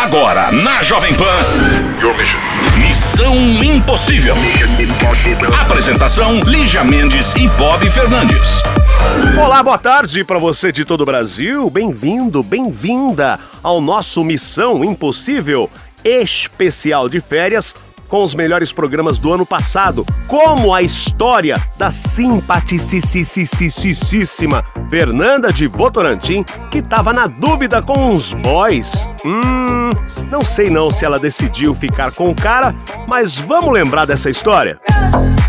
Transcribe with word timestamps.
Agora, 0.00 0.50
na 0.50 0.82
Jovem 0.82 1.12
Pan. 1.12 1.26
Missão 2.78 3.36
Impossível. 3.62 4.34
Apresentação: 5.60 6.40
Lígia 6.40 6.82
Mendes 6.82 7.34
e 7.34 7.46
Bob 7.48 7.86
Fernandes. 7.90 8.62
Olá, 9.38 9.62
boa 9.62 9.76
tarde 9.76 10.24
para 10.24 10.38
você 10.38 10.72
de 10.72 10.86
todo 10.86 11.02
o 11.02 11.04
Brasil. 11.04 11.68
Bem-vindo, 11.68 12.42
bem-vinda 12.42 13.38
ao 13.62 13.78
nosso 13.78 14.24
Missão 14.24 14.82
Impossível 14.82 15.68
especial 16.02 17.06
de 17.06 17.20
férias 17.20 17.74
com 18.10 18.24
os 18.24 18.34
melhores 18.34 18.72
programas 18.72 19.16
do 19.16 19.32
ano 19.32 19.46
passado, 19.46 20.04
como 20.26 20.74
a 20.74 20.82
história 20.82 21.62
da 21.78 21.88
simpaticíssima 21.90 24.64
Fernanda 24.90 25.52
de 25.52 25.68
Votorantim, 25.68 26.42
que 26.70 26.78
estava 26.78 27.12
na 27.12 27.28
dúvida 27.28 27.80
com 27.80 28.10
uns 28.10 28.34
boys. 28.34 29.08
Hum, 29.24 29.90
não 30.30 30.44
sei 30.44 30.68
não 30.68 30.90
se 30.90 31.04
ela 31.04 31.20
decidiu 31.20 31.72
ficar 31.74 32.12
com 32.12 32.28
o 32.28 32.34
cara, 32.34 32.74
mas 33.06 33.38
vamos 33.38 33.72
lembrar 33.72 34.04
dessa 34.04 34.28
história. 34.28 34.80
Alô, 35.12 35.39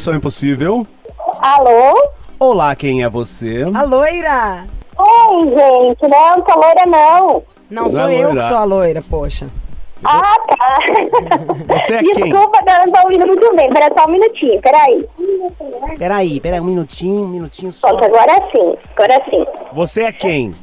Missão 0.00 0.14
Impossível. 0.14 0.86
Alô? 1.42 2.12
Olá, 2.38 2.74
quem 2.74 3.02
é 3.04 3.08
você? 3.10 3.66
A 3.74 3.82
loira! 3.82 4.64
Oi, 4.96 5.40
gente. 5.44 6.08
Não, 6.08 6.36
não 6.38 6.44
sou 6.46 6.56
loira, 6.62 6.86
não. 6.86 7.42
Não, 7.70 7.82
Não 7.82 7.90
sou 7.90 8.08
é 8.08 8.14
eu 8.14 8.22
loira. 8.28 8.40
que 8.40 8.48
sou 8.48 8.56
a 8.56 8.64
loira, 8.64 9.02
poxa. 9.02 9.48
Ah, 10.02 10.36
tá. 10.48 10.78
Você 11.68 11.96
é 11.96 11.98
quem? 12.02 12.14
Desculpa, 12.14 12.58
eu 12.66 12.86
não 12.86 12.92
tô 12.94 13.02
ouvindo 13.02 13.26
muito 13.26 13.54
bem. 13.54 13.70
Pera 13.74 13.92
só 13.94 14.06
um 14.08 14.12
minutinho, 14.12 14.58
peraí. 14.62 15.06
Peraí, 15.98 16.40
peraí, 16.40 16.60
um 16.60 16.64
minutinho, 16.64 17.24
um 17.24 17.28
minutinho 17.28 17.70
só. 17.70 17.88
Pronto, 17.88 18.04
agora 18.06 18.40
sim. 18.52 18.74
Agora 18.96 19.22
sim. 19.30 19.44
Você 19.74 20.04
é 20.04 20.12
quem? 20.12 20.54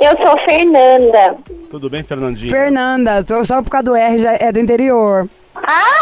Eu 0.00 0.12
sou 0.24 0.38
Fernanda. 0.48 1.36
Tudo 1.68 1.90
bem, 1.90 2.04
Fernandinho? 2.04 2.52
Fernanda, 2.52 3.24
tô- 3.24 3.44
só 3.44 3.60
por 3.60 3.70
causa 3.70 3.86
do 3.86 3.96
R, 3.96 4.18
já 4.18 4.34
é 4.34 4.52
do 4.52 4.60
interior. 4.60 5.28
Ah! 5.56 5.98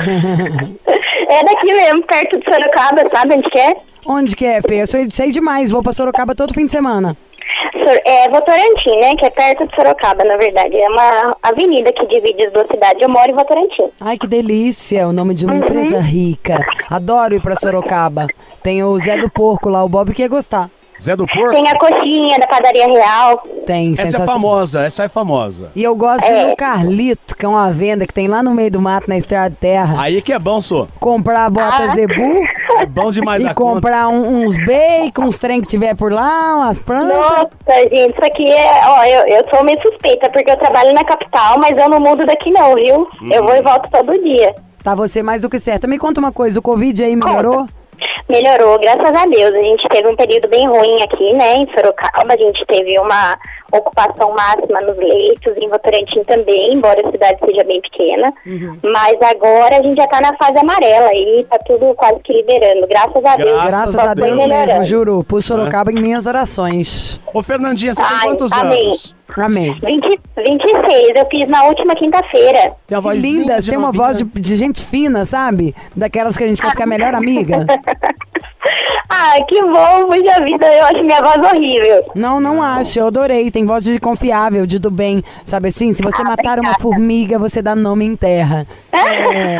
é 1.30 1.44
daqui 1.44 1.72
mesmo, 1.72 2.02
perto 2.06 2.38
de 2.38 2.44
Sorocaba, 2.44 3.02
sabe 3.12 3.34
onde 3.36 3.48
que 3.50 3.58
é? 3.58 3.76
Onde 4.06 4.36
que 4.36 4.46
é, 4.46 4.60
Fê? 4.62 4.82
Eu 4.82 4.86
sei, 4.86 5.06
sei 5.10 5.30
demais, 5.30 5.70
vou 5.70 5.82
pra 5.82 5.92
Sorocaba 5.92 6.34
todo 6.34 6.54
fim 6.54 6.66
de 6.66 6.72
semana. 6.72 7.16
Sor- 7.72 8.00
É 8.04 8.28
Votorantim, 8.28 8.96
né? 9.00 9.14
Que 9.16 9.26
é 9.26 9.30
perto 9.30 9.66
de 9.66 9.74
Sorocaba, 9.74 10.24
na 10.24 10.36
verdade. 10.36 10.76
É 10.76 10.88
uma 10.88 11.36
avenida 11.42 11.92
que 11.92 12.06
divide 12.06 12.46
as 12.46 12.52
duas 12.52 12.66
cidades. 12.68 13.02
Eu 13.02 13.08
moro 13.08 13.30
em 13.30 13.34
Votorantim. 13.34 13.84
Ai, 14.00 14.16
que 14.18 14.26
delícia, 14.26 15.06
o 15.08 15.12
nome 15.12 15.34
de 15.34 15.44
uma 15.46 15.56
empresa 15.56 16.00
rica. 16.00 16.58
Adoro 16.88 17.34
ir 17.34 17.40
pra 17.42 17.56
Sorocaba. 17.56 18.26
Tem 18.62 18.82
o 18.82 18.98
Zé 18.98 19.18
do 19.18 19.28
Porco 19.30 19.68
lá, 19.68 19.82
o 19.84 19.88
Bob 19.88 20.12
que 20.14 20.22
ia 20.22 20.28
gostar. 20.28 20.70
Zé 21.00 21.16
do 21.16 21.26
Porco? 21.26 21.50
Tem 21.54 21.66
a 21.68 21.78
coxinha 21.78 22.38
da 22.38 22.46
padaria 22.46 22.86
real. 22.86 23.38
Tem, 23.66 23.94
Essa 23.98 24.22
é 24.22 24.26
famosa, 24.26 24.82
essa 24.84 25.04
é 25.04 25.08
famosa. 25.08 25.70
E 25.74 25.82
eu 25.82 25.94
gosto 25.96 26.24
É. 26.24 26.46
no 26.50 26.56
Carlito, 26.56 27.34
que 27.36 27.44
é 27.46 27.48
uma 27.48 27.70
venda 27.72 28.06
que 28.06 28.12
tem 28.12 28.28
lá 28.28 28.42
no 28.42 28.50
meio 28.52 28.70
do 28.70 28.80
mato, 28.80 29.08
na 29.08 29.16
estrada 29.16 29.50
de 29.50 29.56
terra. 29.56 30.00
Aí 30.00 30.20
que 30.20 30.32
é 30.32 30.38
bom, 30.38 30.60
sô. 30.60 30.86
Comprar 31.00 31.46
a 31.46 31.50
bota 31.50 31.84
Ah. 31.84 31.94
zebu 31.94 32.42
É 32.80 32.86
bom 32.86 33.10
demais 33.10 33.40
e 33.40 33.44
da 33.46 33.54
conta. 33.54 33.74
comprar 33.74 34.08
um- 34.08 34.42
uns 34.44 34.56
bacon, 34.64 35.24
uns 35.24 35.38
trem 35.38 35.60
que 35.60 35.68
tiver 35.68 35.94
por 35.96 36.12
lá, 36.12 36.56
umas 36.56 36.78
plantas. 36.78 37.16
Nossa, 37.16 37.48
gente, 37.90 38.12
isso 38.12 38.24
aqui 38.24 38.50
é. 38.50 38.82
Ó, 38.86 39.04
eu, 39.04 39.26
eu 39.38 39.44
sou 39.50 39.64
meio 39.64 39.80
suspeita, 39.82 40.28
porque 40.30 40.50
eu 40.50 40.56
trabalho 40.58 40.92
na 40.92 41.04
capital, 41.04 41.58
mas 41.58 41.76
eu 41.78 41.88
não 41.88 41.98
mudo 42.00 42.26
daqui, 42.26 42.50
não, 42.50 42.74
viu? 42.74 43.06
Eu 43.32 43.42
vou 43.44 43.54
e 43.56 43.62
volto 43.62 43.88
todo 43.90 44.12
dia. 44.22 44.54
Tá 44.84 44.94
você 44.94 45.22
mais 45.22 45.42
do 45.42 45.50
que 45.50 45.58
certo. 45.58 45.86
Me 45.88 45.98
conta 45.98 46.20
uma 46.20 46.32
coisa, 46.32 46.58
o 46.58 46.62
Covid 46.62 47.02
aí 47.04 47.14
melhorou? 47.16 47.66
Melhorou, 48.30 48.78
graças 48.78 49.12
a 49.12 49.26
Deus. 49.26 49.52
A 49.52 49.58
gente 49.58 49.88
teve 49.88 50.08
um 50.08 50.14
período 50.14 50.46
bem 50.46 50.64
ruim 50.64 51.02
aqui, 51.02 51.32
né, 51.32 51.56
em 51.56 51.66
Sorocaba. 51.74 52.32
A 52.32 52.36
gente 52.36 52.64
teve 52.64 52.96
uma, 53.00 53.36
ocupação 53.72 54.34
máxima 54.34 54.80
nos 54.80 54.96
leitos, 54.96 55.54
em 55.56 55.68
Votorantim 55.68 56.22
também, 56.24 56.74
embora 56.74 57.06
a 57.06 57.10
cidade 57.10 57.38
seja 57.44 57.64
bem 57.64 57.80
pequena. 57.80 58.32
Mas 58.82 59.16
agora 59.22 59.78
a 59.78 59.82
gente 59.82 59.96
já 59.96 60.06
tá 60.06 60.20
na 60.20 60.36
fase 60.36 60.58
amarela 60.58 61.08
aí, 61.08 61.46
tá 61.48 61.58
tudo 61.66 61.94
quase 61.94 62.18
que 62.20 62.32
liberando. 62.32 62.86
Graças 62.86 63.24
a 63.24 63.36
Deus. 63.36 63.64
Graças 63.64 63.98
a 63.98 64.14
Deus 64.14 64.46
mesmo, 64.46 64.84
juro. 64.84 65.24
Por 65.24 65.42
Sorocaba 65.42 65.90
em 65.92 66.00
minhas 66.00 66.26
orações. 66.26 67.20
Ô, 67.32 67.42
Fernandinha, 67.42 67.94
você 67.94 68.02
tem 68.02 68.10
Ai, 68.12 68.26
quantos 68.26 68.52
amém. 68.52 68.86
anos? 68.86 69.16
Amém. 69.36 69.74
20, 69.80 70.20
26, 70.36 71.10
eu 71.14 71.26
fiz 71.30 71.48
na 71.48 71.64
última 71.64 71.94
quinta-feira. 71.94 72.72
Tem 72.86 72.98
a 72.98 73.00
Que 73.00 73.06
vozinha 73.06 73.38
linda, 73.40 73.62
tem 73.62 73.78
uma 73.78 73.92
voz 73.92 74.18
de, 74.18 74.24
de 74.24 74.56
gente 74.56 74.84
fina, 74.84 75.24
sabe? 75.24 75.74
Daquelas 75.94 76.36
que 76.36 76.42
a 76.42 76.48
gente 76.48 76.60
quer 76.60 76.70
ficar 76.70 76.86
melhor 76.86 77.14
amiga. 77.14 77.64
Ah, 79.12 79.34
que 79.48 79.60
bom, 79.60 80.06
puxa 80.06 80.44
vida, 80.44 80.72
eu 80.72 80.84
acho 80.84 81.02
minha 81.02 81.20
voz 81.20 81.38
horrível. 81.38 82.04
Não, 82.14 82.40
não 82.40 82.62
acho, 82.62 83.00
eu 83.00 83.08
adorei. 83.08 83.50
Tem 83.50 83.59
voz 83.64 83.84
de 83.84 83.98
confiável, 84.00 84.66
de 84.66 84.78
do 84.78 84.90
bem. 84.90 85.22
Sabe 85.44 85.68
assim? 85.68 85.92
Se 85.92 86.02
você 86.02 86.20
Ah, 86.22 86.24
matar 86.24 86.44
uma 86.58 86.70
obrigada. 86.70 86.78
formiga, 86.82 87.38
você 87.38 87.60
dá 87.62 87.74
nome 87.74 88.04
em 88.04 88.16
terra. 88.16 88.66
É. 88.92 89.58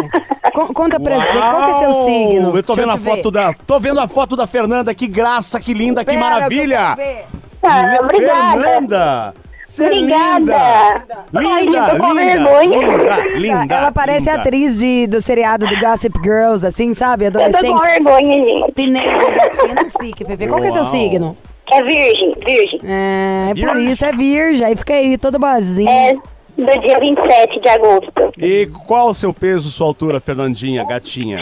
Con- 0.52 0.72
conta 0.72 0.98
pra 0.98 1.18
gente, 1.18 1.32
qual 1.50 1.64
que 1.64 1.70
é 1.70 1.74
seu 1.74 1.90
Uau! 1.90 2.04
signo? 2.04 2.56
Eu 2.56 2.62
tô 2.62 2.74
Deixa 2.74 2.80
vendo 2.82 2.90
a 2.90 2.98
te 2.98 3.00
ver. 3.04 3.10
foto 3.16 3.30
da. 3.30 3.52
Tô 3.66 3.78
vendo 3.78 4.00
a 4.00 4.08
foto 4.08 4.36
da 4.36 4.46
Fernanda, 4.46 4.94
que 4.94 5.06
graça, 5.06 5.60
que 5.60 5.72
linda, 5.74 6.04
que 6.04 6.12
Pera, 6.12 6.20
maravilha! 6.20 6.96
eu. 6.98 7.40
Ah, 7.62 7.98
obrigada. 8.02 8.60
Fernanda! 8.60 9.34
Você 9.66 9.84
é 9.84 9.86
Obrigada. 9.86 10.40
linda! 10.40 11.04
Ai, 11.32 11.64
Linda, 11.64 11.78
eu 11.78 11.90
tô 11.90 12.02
com 12.02 12.08
linda, 12.12 12.24
vergonha. 12.24 12.78
linda, 12.88 13.38
linda. 13.38 13.74
Ela 13.76 13.92
parece 13.92 14.28
linda. 14.28 14.40
atriz 14.42 14.78
de, 14.80 15.06
do 15.06 15.20
seriado 15.20 15.64
do 15.64 15.78
Gossip 15.78 16.18
Girls, 16.24 16.66
assim, 16.66 16.92
sabe? 16.92 17.26
Eu 17.26 17.30
tô 17.30 17.38
com 17.38 17.44
Adolescente. 17.44 17.80
vergonha, 17.80 18.32
gente. 18.34 18.72
Teenager, 18.72 19.34
gatinha, 19.36 19.74
não 19.76 19.90
fique, 20.00 20.24
Fefe. 20.24 20.48
Qual 20.48 20.60
que 20.60 20.66
é 20.66 20.70
seu 20.72 20.82
Uau. 20.82 20.90
signo? 20.90 21.36
É 21.72 21.82
virgem, 21.82 22.34
virgem. 22.44 22.80
É, 22.84 23.50
é 23.50 23.66
por 23.66 23.76
isso, 23.78 24.04
é 24.04 24.12
virgem. 24.12 24.66
Aí 24.66 24.76
fica 24.76 24.94
aí, 24.94 25.16
todo 25.18 25.38
boazinho. 25.38 25.88
É 25.88 26.14
do 26.56 26.80
dia 26.80 26.98
27 26.98 27.60
de 27.60 27.68
agosto. 27.68 28.32
E 28.38 28.66
qual 28.86 29.08
o 29.08 29.14
seu 29.14 29.32
peso, 29.32 29.70
sua 29.70 29.86
altura, 29.86 30.20
Fernandinha, 30.20 30.84
gatinha? 30.84 31.40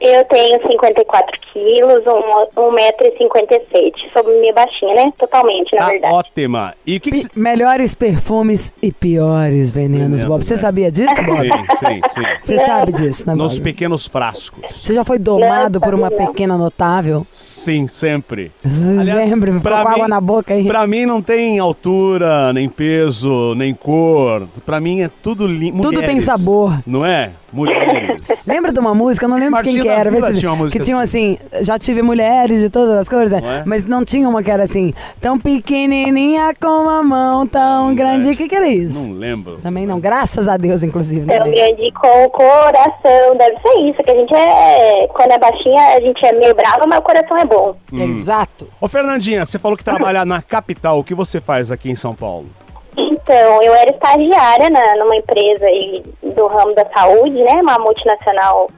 Eu 0.00 0.24
tenho 0.26 0.60
54 0.70 1.40
quilos, 1.52 2.06
um, 2.06 2.70
1,56m. 2.70 4.12
Sou 4.12 4.24
meio 4.40 4.54
baixinha, 4.54 4.94
né? 4.94 5.12
Totalmente, 5.18 5.74
na 5.74 5.82
Tá 5.82 5.88
verdade. 5.90 6.14
ótima. 6.14 6.74
E 6.86 6.96
o 6.96 7.00
que, 7.00 7.10
que 7.10 7.28
Pi- 7.28 7.38
melhores 7.38 7.94
perfumes 7.94 8.72
e 8.82 8.92
piores 8.92 9.72
venenos, 9.72 9.98
Venenos, 9.98 10.24
Bob. 10.24 10.44
Você 10.44 10.54
né? 10.54 10.60
sabia 10.60 10.90
disso, 10.92 11.20
Bob? 11.24 11.48
Sim, 11.48 11.62
sim, 11.78 12.00
sim. 12.14 12.22
Você 12.40 12.58
sabe 12.58 12.92
disso, 12.92 13.26
né, 13.26 13.34
Nos 13.34 13.54
Bob? 13.58 13.64
pequenos 13.64 14.06
frascos. 14.06 14.64
Você 14.82 14.94
já 14.94 15.04
foi 15.04 15.18
domado 15.18 15.80
Não, 15.80 15.84
por 15.88 15.94
uma 15.94 16.10
não. 16.10 16.16
pequena 16.26 16.56
notável? 16.56 17.26
Sim, 17.32 17.86
sempre. 17.88 18.52
Sempre, 18.64 19.52
ficou 19.52 19.70
com 19.72 19.76
água 19.78 20.04
mim- 20.04 20.10
na 20.10 20.20
boca 20.20 20.54
aí. 20.54 20.64
Pra 20.66 20.86
mim 20.86 21.06
não 21.06 21.20
tem 21.20 21.58
altura, 21.58 22.52
nem 22.52 22.68
peso, 22.68 23.54
nem 23.56 23.74
cor. 23.74 24.46
Pra 24.64 24.80
mim 24.80 25.00
é 25.02 25.10
tudo 25.22 25.46
lindo. 25.46 25.82
Tudo 25.82 26.00
tem 26.02 26.20
sabor. 26.20 26.78
Não 26.86 27.04
é? 27.04 27.30
Mulheres. 27.52 28.26
Lembra 28.46 28.72
de 28.72 28.78
uma 28.78 28.94
música? 28.94 29.24
Eu 29.26 29.30
não 29.30 29.38
lembro 29.38 29.56
de 29.58 29.64
quem 29.64 29.74
Martina 29.74 29.94
que 29.94 30.00
era. 30.00 30.10
Vila 30.10 30.32
se- 30.32 30.40
tinha 30.40 30.50
uma 30.50 30.56
música 30.56 30.78
que 30.78 30.84
tinham 30.84 31.00
assim, 31.00 31.38
já 31.62 31.78
tive 31.78 32.02
mulheres 32.02 32.60
de 32.60 32.68
todas 32.68 32.96
as 32.96 33.08
cores, 33.08 33.30
né? 33.30 33.40
Não 33.40 33.50
é? 33.50 33.62
mas 33.64 33.86
não 33.86 34.04
tinha 34.04 34.28
uma 34.28 34.42
que 34.42 34.50
era 34.50 34.62
assim, 34.62 34.92
tão 35.20 35.38
pequenininha 35.38 36.54
com 36.60 36.68
uma 36.68 37.02
mão 37.02 37.46
tão 37.46 37.94
grande. 37.94 38.30
O 38.30 38.36
que 38.36 38.48
que 38.48 38.54
era 38.54 38.68
isso? 38.68 39.08
Não 39.08 39.14
lembro. 39.16 39.56
Também 39.58 39.86
não, 39.86 39.98
graças 39.98 40.46
a 40.48 40.56
Deus, 40.56 40.82
inclusive. 40.82 41.26
Né, 41.26 41.38
Tão 41.38 41.50
grande 41.50 41.92
com 41.92 42.24
o 42.24 42.30
coração. 42.30 43.36
Deve 43.36 43.56
ser 43.60 43.78
isso, 43.90 44.02
que 44.02 44.10
a 44.10 44.14
gente 44.14 44.34
é. 44.34 45.06
Quando 45.08 45.32
é 45.32 45.38
baixinha, 45.38 45.96
a 45.96 46.00
gente 46.00 46.24
é 46.26 46.32
meio 46.32 46.54
brava, 46.54 46.86
mas 46.86 46.98
o 46.98 47.02
coração 47.02 47.36
é 47.38 47.44
bom. 47.44 47.74
Hum. 47.92 48.02
Exato. 48.02 48.68
Ô 48.80 48.88
Fernandinha, 48.88 49.44
você 49.46 49.58
falou 49.58 49.76
que 49.76 49.84
trabalha 49.84 50.24
na 50.24 50.42
capital. 50.42 50.98
O 50.98 51.04
que 51.04 51.14
você 51.14 51.40
faz 51.40 51.70
aqui 51.72 51.90
em 51.90 51.94
São 51.94 52.14
Paulo? 52.14 52.46
Então, 53.28 53.62
eu 53.62 53.74
era 53.74 53.90
estagiária 53.90 54.70
na, 54.70 54.96
numa 54.96 55.14
empresa 55.14 55.66
aí 55.66 56.02
do 56.22 56.46
ramo 56.46 56.74
da 56.74 56.86
saúde, 56.96 57.36
né? 57.42 57.60
Uma 57.60 57.78
multinacional 57.78 58.68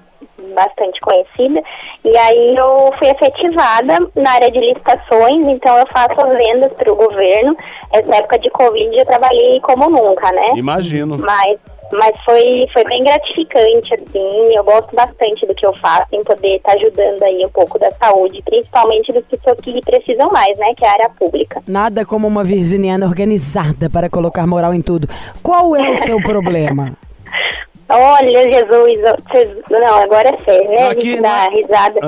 bastante 0.57 1.01
conhecida. 1.01 1.63
E 2.05 2.17
aí 2.17 2.57
eu 2.57 2.93
fui 2.99 3.09
efetivada 3.11 4.11
na 4.17 4.33
área 4.33 4.51
de 4.51 4.59
licitações, 4.59 5.47
então 5.47 5.79
eu 5.79 5.87
faço 5.87 6.21
as 6.21 6.37
vendas 6.37 6.73
para 6.73 6.93
o 6.93 6.97
governo. 6.97 7.57
Essa 7.93 8.17
época 8.17 8.41
de 8.41 8.51
Covid 8.51 8.99
eu 8.99 9.07
trabalhei 9.07 9.61
como 9.61 9.89
nunca, 9.89 10.33
né? 10.33 10.55
Imagino. 10.57 11.17
Mas, 11.17 11.57
mas 11.93 12.13
foi, 12.25 12.67
foi 12.73 12.85
bem 12.85 13.03
gratificante, 13.05 13.95
assim. 13.95 14.55
Eu 14.57 14.65
gosto 14.65 14.95
bastante 14.95 15.47
do 15.47 15.55
que 15.55 15.67
eu 15.67 15.73
faço, 15.75 16.07
em 16.13 16.23
poder 16.25 16.57
estar 16.57 16.73
ajudando 16.73 17.23
aí 17.23 17.45
um 17.45 17.51
pouco 17.51 17.79
da 17.79 17.91
saúde, 17.93 18.43
principalmente 18.45 19.13
das 19.13 19.25
pessoas 19.25 19.59
que 19.61 19.81
precisam 19.83 20.31
mais, 20.31 20.59
né? 20.59 20.73
Que 20.77 20.85
é 20.85 20.89
a 20.89 20.93
área 20.93 21.11
pública. 21.11 21.63
Nada 21.67 22.05
como 22.05 22.27
uma 22.29 22.45
virginiana 22.45 23.07
organizada 23.07 23.89
para 23.91 24.09
colocar 24.09 24.47
moral 24.47 24.73
em 24.75 24.81
tudo. 24.83 25.09
Qual 25.43 25.75
é 25.77 25.91
o 25.91 25.97
seu 25.97 26.21
problema? 26.23 26.97
Olha, 27.89 28.51
Jesus, 28.53 29.01
vocês- 29.29 29.57
não, 29.69 29.95
agora 29.97 30.29
é 30.29 30.45
sério, 30.45 30.71
né? 30.71 30.77
Não, 30.77 30.87
a 30.89 30.91
aqui 30.93 31.11
gente 31.11 31.21
dá 31.23 31.45
é- 31.47 31.49
risada, 31.51 32.01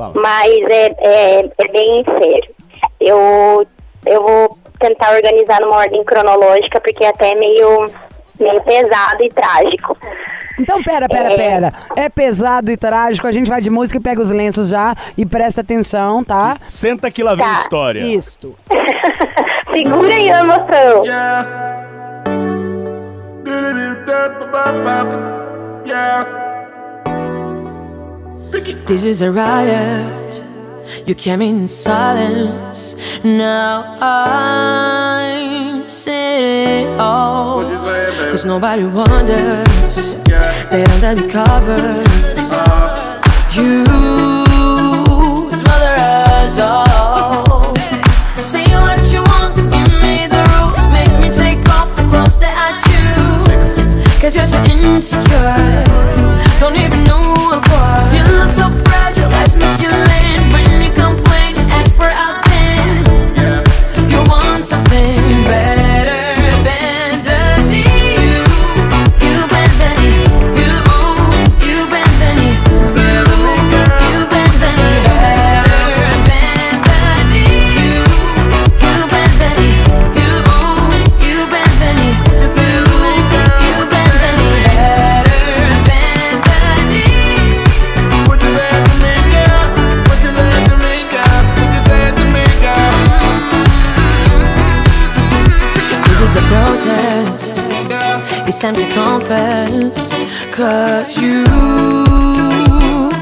Ah, 0.00 0.10
mas 0.14 0.52
é, 0.68 0.86
é, 0.98 1.38
é 1.58 1.68
bem 1.70 2.04
sério. 2.04 2.50
Eu, 3.00 3.66
eu 4.04 4.22
vou 4.22 4.58
tentar 4.80 5.14
organizar 5.14 5.60
numa 5.60 5.76
ordem 5.76 6.02
cronológica, 6.04 6.80
porque 6.80 7.04
é 7.04 7.08
até 7.08 7.34
meio, 7.36 7.88
meio 8.40 8.60
pesado 8.62 9.22
e 9.22 9.28
trágico. 9.30 9.96
Então, 10.58 10.82
pera, 10.82 11.06
pera, 11.08 11.32
É. 11.32 11.36
pera. 11.36 11.72
É 11.96 12.08
pesado 12.08 12.70
e 12.70 12.76
trágico. 12.76 13.26
A 13.26 13.32
gente 13.32 13.48
vai 13.48 13.60
de 13.60 13.68
música 13.68 13.98
e 13.98 14.00
pega 14.02 14.22
os 14.22 14.30
lenços 14.30 14.70
já 14.70 14.94
e 15.16 15.26
presta 15.26 15.60
atenção, 15.60 16.24
tá? 16.24 16.56
Senta 16.64 17.10
que 17.10 17.22
lá 17.22 17.34
vem 17.34 17.44
a 17.44 17.54
Tá. 17.56 17.60
história. 17.60 18.00
Isto. 18.00 18.54
Segura 19.74 20.14
aí 20.14 20.30
a 20.30 20.40
emoção. 20.40 21.04
Yeah. 21.04 21.48
Yeah. 25.86 26.24
This 28.86 29.04
is 29.04 29.20
a 29.22 29.30
riot. 29.30 30.42
You 31.06 31.14
came 31.14 31.42
in 31.42 31.66
silence. 31.68 32.94
Now 33.24 33.96
I'm 34.00 35.75
saying 35.90 36.88
it 36.88 37.00
all. 37.00 37.56
What 37.56 37.68
you 37.70 37.78
saying, 37.78 38.18
baby? 38.18 38.30
Cause 38.30 38.44
nobody 38.44 38.84
wonders. 38.84 40.18
Yeah. 40.28 40.68
They 40.70 40.84
under 40.84 41.14
the 41.20 41.28
covers. 41.30 42.38
Uh-huh. 42.38 43.22
You 43.54 43.84
smother 45.56 45.94
us 45.98 46.58
all. 46.58 47.74
Say 48.36 48.64
what 48.84 49.00
you 49.12 49.22
want, 49.22 49.56
give 49.56 49.92
me 50.02 50.26
the 50.28 50.42
rules. 50.52 50.82
Make 50.92 51.12
me 51.22 51.28
take 51.30 51.66
off 51.68 51.94
the 51.96 52.02
clothes 52.10 52.38
that 52.40 52.56
I 52.66 52.70
choose. 52.86 54.20
Cause 54.20 54.34
you're 54.36 54.46
so 54.46 54.62
insecure. 54.64 55.84
Don't 56.60 56.76
even 56.76 57.05
time 98.66 98.74
to 98.74 98.94
confess. 98.94 100.10
Cause 100.52 101.16
you 101.22 101.44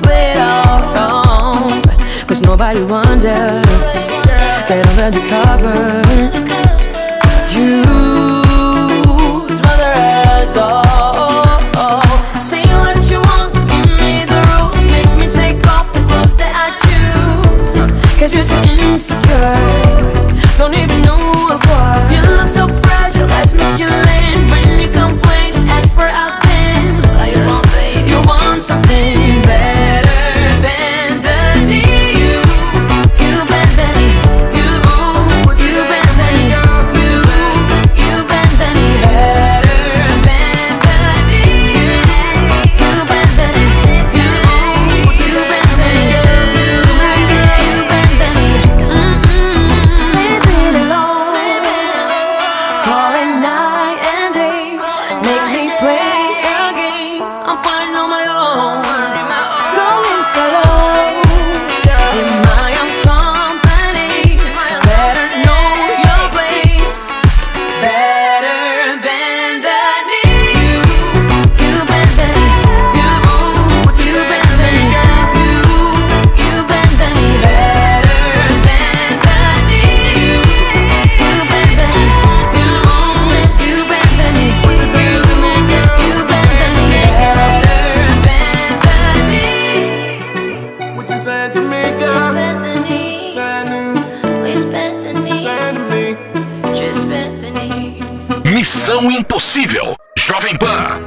played 0.02 0.38
all 0.38 0.80
wrong. 0.94 1.82
Cause 2.26 2.40
nobody 2.40 2.82
wonders. 2.82 3.66
They 4.68 4.80
don't 4.82 4.96
read 4.96 5.12
Missão 98.64 99.11
Impossível, 99.11 99.94
Jovem 100.16 100.56
Pan. 100.56 101.00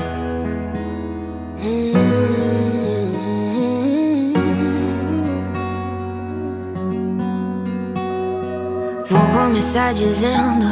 Vou 9.09 9.21
começar 9.31 9.93
dizendo: 9.93 10.65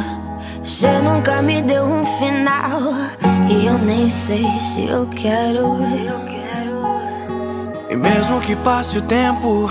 Você 0.62 0.86
nunca 0.98 1.42
me 1.42 1.60
deu 1.62 1.82
um 1.84 2.06
final. 2.18 2.80
E 3.48 3.66
eu 3.66 3.78
nem 3.78 4.08
sei 4.08 4.46
se 4.60 4.86
eu 4.86 5.08
quero. 5.08 5.58
Eu 5.58 6.20
quero. 6.26 7.90
E 7.90 7.96
mesmo 7.96 8.40
que 8.40 8.54
passe 8.54 8.98
o 8.98 9.02
tempo 9.02 9.70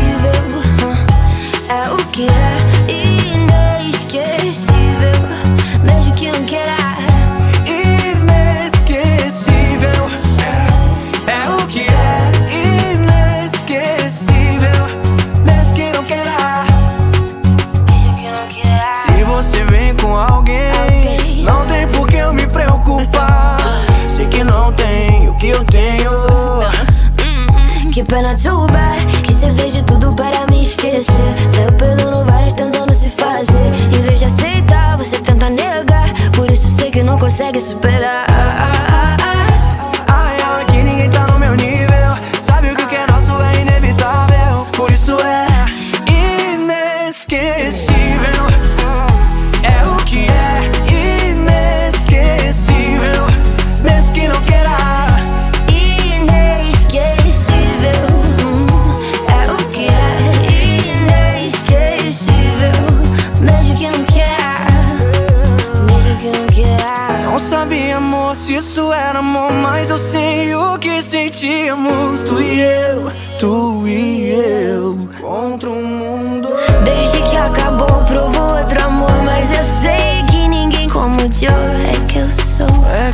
pena 28.11 28.35
too 28.35 28.67
bad 28.67 29.23
Que 29.23 29.33
cê 29.33 29.49
fez 29.53 29.71
de 29.71 29.83
tudo 29.83 30.13
para 30.13 30.45
me 30.47 30.63
esquecer. 30.63 31.31
Saiu 31.49 31.71
pegando 31.77 32.25
várias 32.25 32.53
tentando 32.53 32.93
se 32.93 33.09
fazer. 33.09 33.67
Em 33.95 34.01
vez 34.01 34.19
de 34.19 34.25
aceitar, 34.25 34.97
você 34.97 35.17
tenta 35.17 35.49
negar. 35.49 36.09
Por 36.35 36.51
isso 36.51 36.67
sei 36.67 36.91
que 36.91 37.01
não 37.01 37.17
consegue 37.17 37.59
superar 37.61 38.25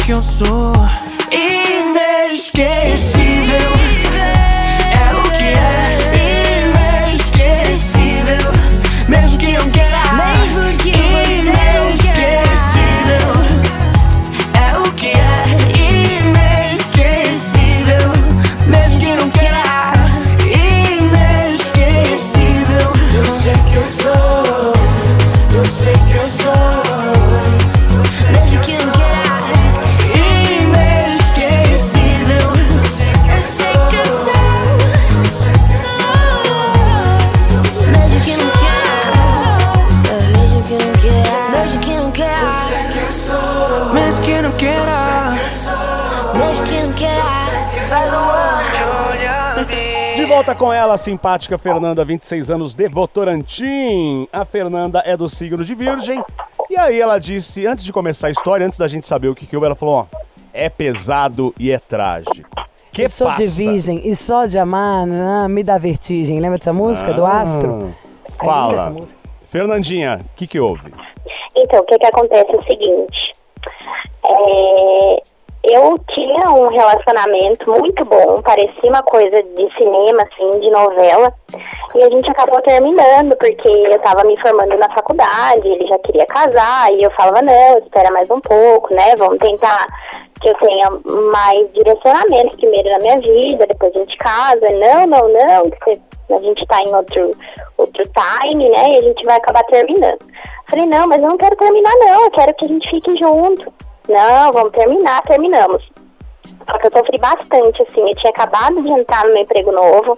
que 0.07 0.13
eu 0.13 0.23
sou 0.23 0.71
volta 50.37 50.53
com 50.53 50.71
ela, 50.71 50.93
a 50.93 50.97
simpática 50.97 51.57
Fernanda, 51.57 52.05
26 52.05 52.51
anos 52.51 52.75
de 52.75 52.87
Votorantim. 52.87 54.27
A 54.31 54.45
Fernanda 54.45 55.01
é 55.03 55.17
do 55.17 55.27
signo 55.27 55.63
de 55.63 55.73
Virgem. 55.73 56.23
E 56.69 56.77
aí 56.77 57.01
ela 57.01 57.17
disse, 57.17 57.65
antes 57.65 57.83
de 57.83 57.91
começar 57.91 58.27
a 58.27 58.29
história, 58.29 58.63
antes 58.63 58.77
da 58.77 58.87
gente 58.87 59.07
saber 59.07 59.29
o 59.29 59.33
que 59.33 59.47
que 59.47 59.55
houve, 59.55 59.65
ela 59.65 59.73
falou, 59.73 59.95
ó, 59.95 60.05
é 60.53 60.69
pesado 60.69 61.55
e 61.59 61.71
é 61.71 61.79
trágico. 61.79 62.47
Que 62.91 63.05
Eu 63.05 63.09
sou 63.09 63.31
de 63.31 63.47
virgem 63.47 64.07
e 64.07 64.15
só 64.15 64.45
de 64.45 64.59
amar 64.59 65.07
ah, 65.09 65.47
me 65.47 65.63
dá 65.63 65.79
vertigem. 65.79 66.39
Lembra 66.39 66.59
dessa 66.59 66.71
música 66.71 67.15
do 67.15 67.25
Ah, 67.25 67.41
Astro? 67.41 67.71
É 67.71 67.73
linda 67.73 67.95
Fala. 68.37 68.95
Fernandinha, 69.47 70.19
o 70.23 70.35
que 70.35 70.45
que 70.45 70.59
houve? 70.59 70.93
Então, 71.55 71.79
o 71.79 71.83
que 71.83 71.97
que 71.97 72.05
acontece 72.05 72.51
é 72.51 72.55
o 72.55 72.61
seguinte. 72.61 73.35
É, 74.23 75.23
eu 75.73 75.97
tinha 76.13 76.51
um 76.51 76.69
relacionamento 76.69 77.69
muito 77.69 78.05
bom, 78.05 78.41
parecia 78.41 78.89
uma 78.89 79.03
coisa 79.03 79.41
de 79.43 79.73
cinema, 79.77 80.23
assim, 80.23 80.59
de 80.59 80.69
novela. 80.69 81.33
E 81.95 82.03
a 82.03 82.09
gente 82.09 82.29
acabou 82.29 82.61
terminando, 82.61 83.35
porque 83.37 83.67
eu 83.67 83.99
tava 83.99 84.23
me 84.23 84.39
formando 84.39 84.77
na 84.77 84.89
faculdade, 84.93 85.67
ele 85.67 85.87
já 85.87 85.97
queria 85.99 86.25
casar, 86.25 86.93
e 86.93 87.03
eu 87.03 87.11
falava, 87.11 87.41
não, 87.41 87.77
espera 87.79 88.11
mais 88.11 88.29
um 88.29 88.39
pouco, 88.39 88.93
né? 88.93 89.15
Vamos 89.17 89.39
tentar 89.39 89.87
que 90.41 90.49
eu 90.49 90.55
tenha 90.55 90.89
mais 91.31 91.71
direcionamento 91.73 92.57
primeiro 92.57 92.89
na 92.89 92.99
minha 92.99 93.19
vida, 93.19 93.65
depois 93.67 93.95
a 93.95 93.99
gente 93.99 94.17
casa. 94.17 94.69
Não, 94.69 95.07
não, 95.07 95.27
não, 95.33 95.69
que 95.69 95.99
a 96.29 96.39
gente 96.39 96.65
tá 96.67 96.79
em 96.81 96.93
outro, 96.93 97.31
outro 97.77 98.03
time, 98.03 98.69
né? 98.69 98.93
E 98.93 98.97
a 98.97 99.01
gente 99.01 99.25
vai 99.25 99.37
acabar 99.37 99.63
terminando. 99.65 100.19
Falei, 100.69 100.85
não, 100.85 101.07
mas 101.07 101.21
eu 101.21 101.29
não 101.29 101.37
quero 101.37 101.55
terminar, 101.55 101.93
não, 101.99 102.25
eu 102.25 102.31
quero 102.31 102.53
que 102.53 102.65
a 102.65 102.67
gente 102.67 102.89
fique 102.89 103.17
junto. 103.17 103.73
Não, 104.07 104.51
vamos 104.51 104.71
terminar, 104.71 105.21
terminamos. 105.23 105.83
Só 106.69 106.77
que 106.77 106.87
eu 106.87 106.91
sofri 106.91 107.17
bastante, 107.17 107.81
assim, 107.81 108.01
eu 108.01 108.15
tinha 108.15 108.29
acabado 108.31 108.81
de 108.81 108.89
entrar 108.89 109.25
no 109.25 109.33
meu 109.33 109.43
emprego 109.43 109.71
novo, 109.71 110.17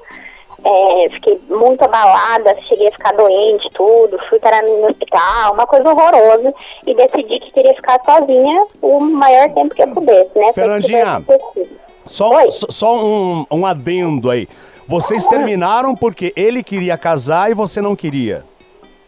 é, 0.63 1.09
fiquei 1.11 1.39
muito 1.49 1.81
abalada, 1.83 2.55
cheguei 2.67 2.87
a 2.87 2.91
ficar 2.91 3.13
doente, 3.13 3.69
tudo, 3.73 4.17
fui 4.29 4.39
parar 4.39 4.61
no 4.63 4.87
hospital, 4.87 5.53
uma 5.53 5.67
coisa 5.67 5.89
horrorosa, 5.89 6.53
e 6.87 6.93
decidi 6.95 7.39
que 7.39 7.51
queria 7.51 7.73
ficar 7.75 7.99
sozinha 8.03 8.65
o 8.81 8.99
maior 8.99 9.49
tempo 9.53 9.73
que 9.75 9.81
eu 9.83 9.87
pudesse, 9.93 10.37
né? 10.37 10.51
Fernandinha. 10.53 11.23
Oi. 11.27 12.51
só- 12.51 12.67
só 12.69 12.95
um, 12.97 13.45
um 13.51 13.65
adendo 13.65 14.29
aí. 14.31 14.47
Vocês 14.87 15.27
terminaram 15.27 15.95
porque 15.95 16.33
ele 16.35 16.63
queria 16.63 16.97
casar 16.97 17.51
e 17.51 17.53
você 17.53 17.79
não 17.79 17.95
queria. 17.95 18.43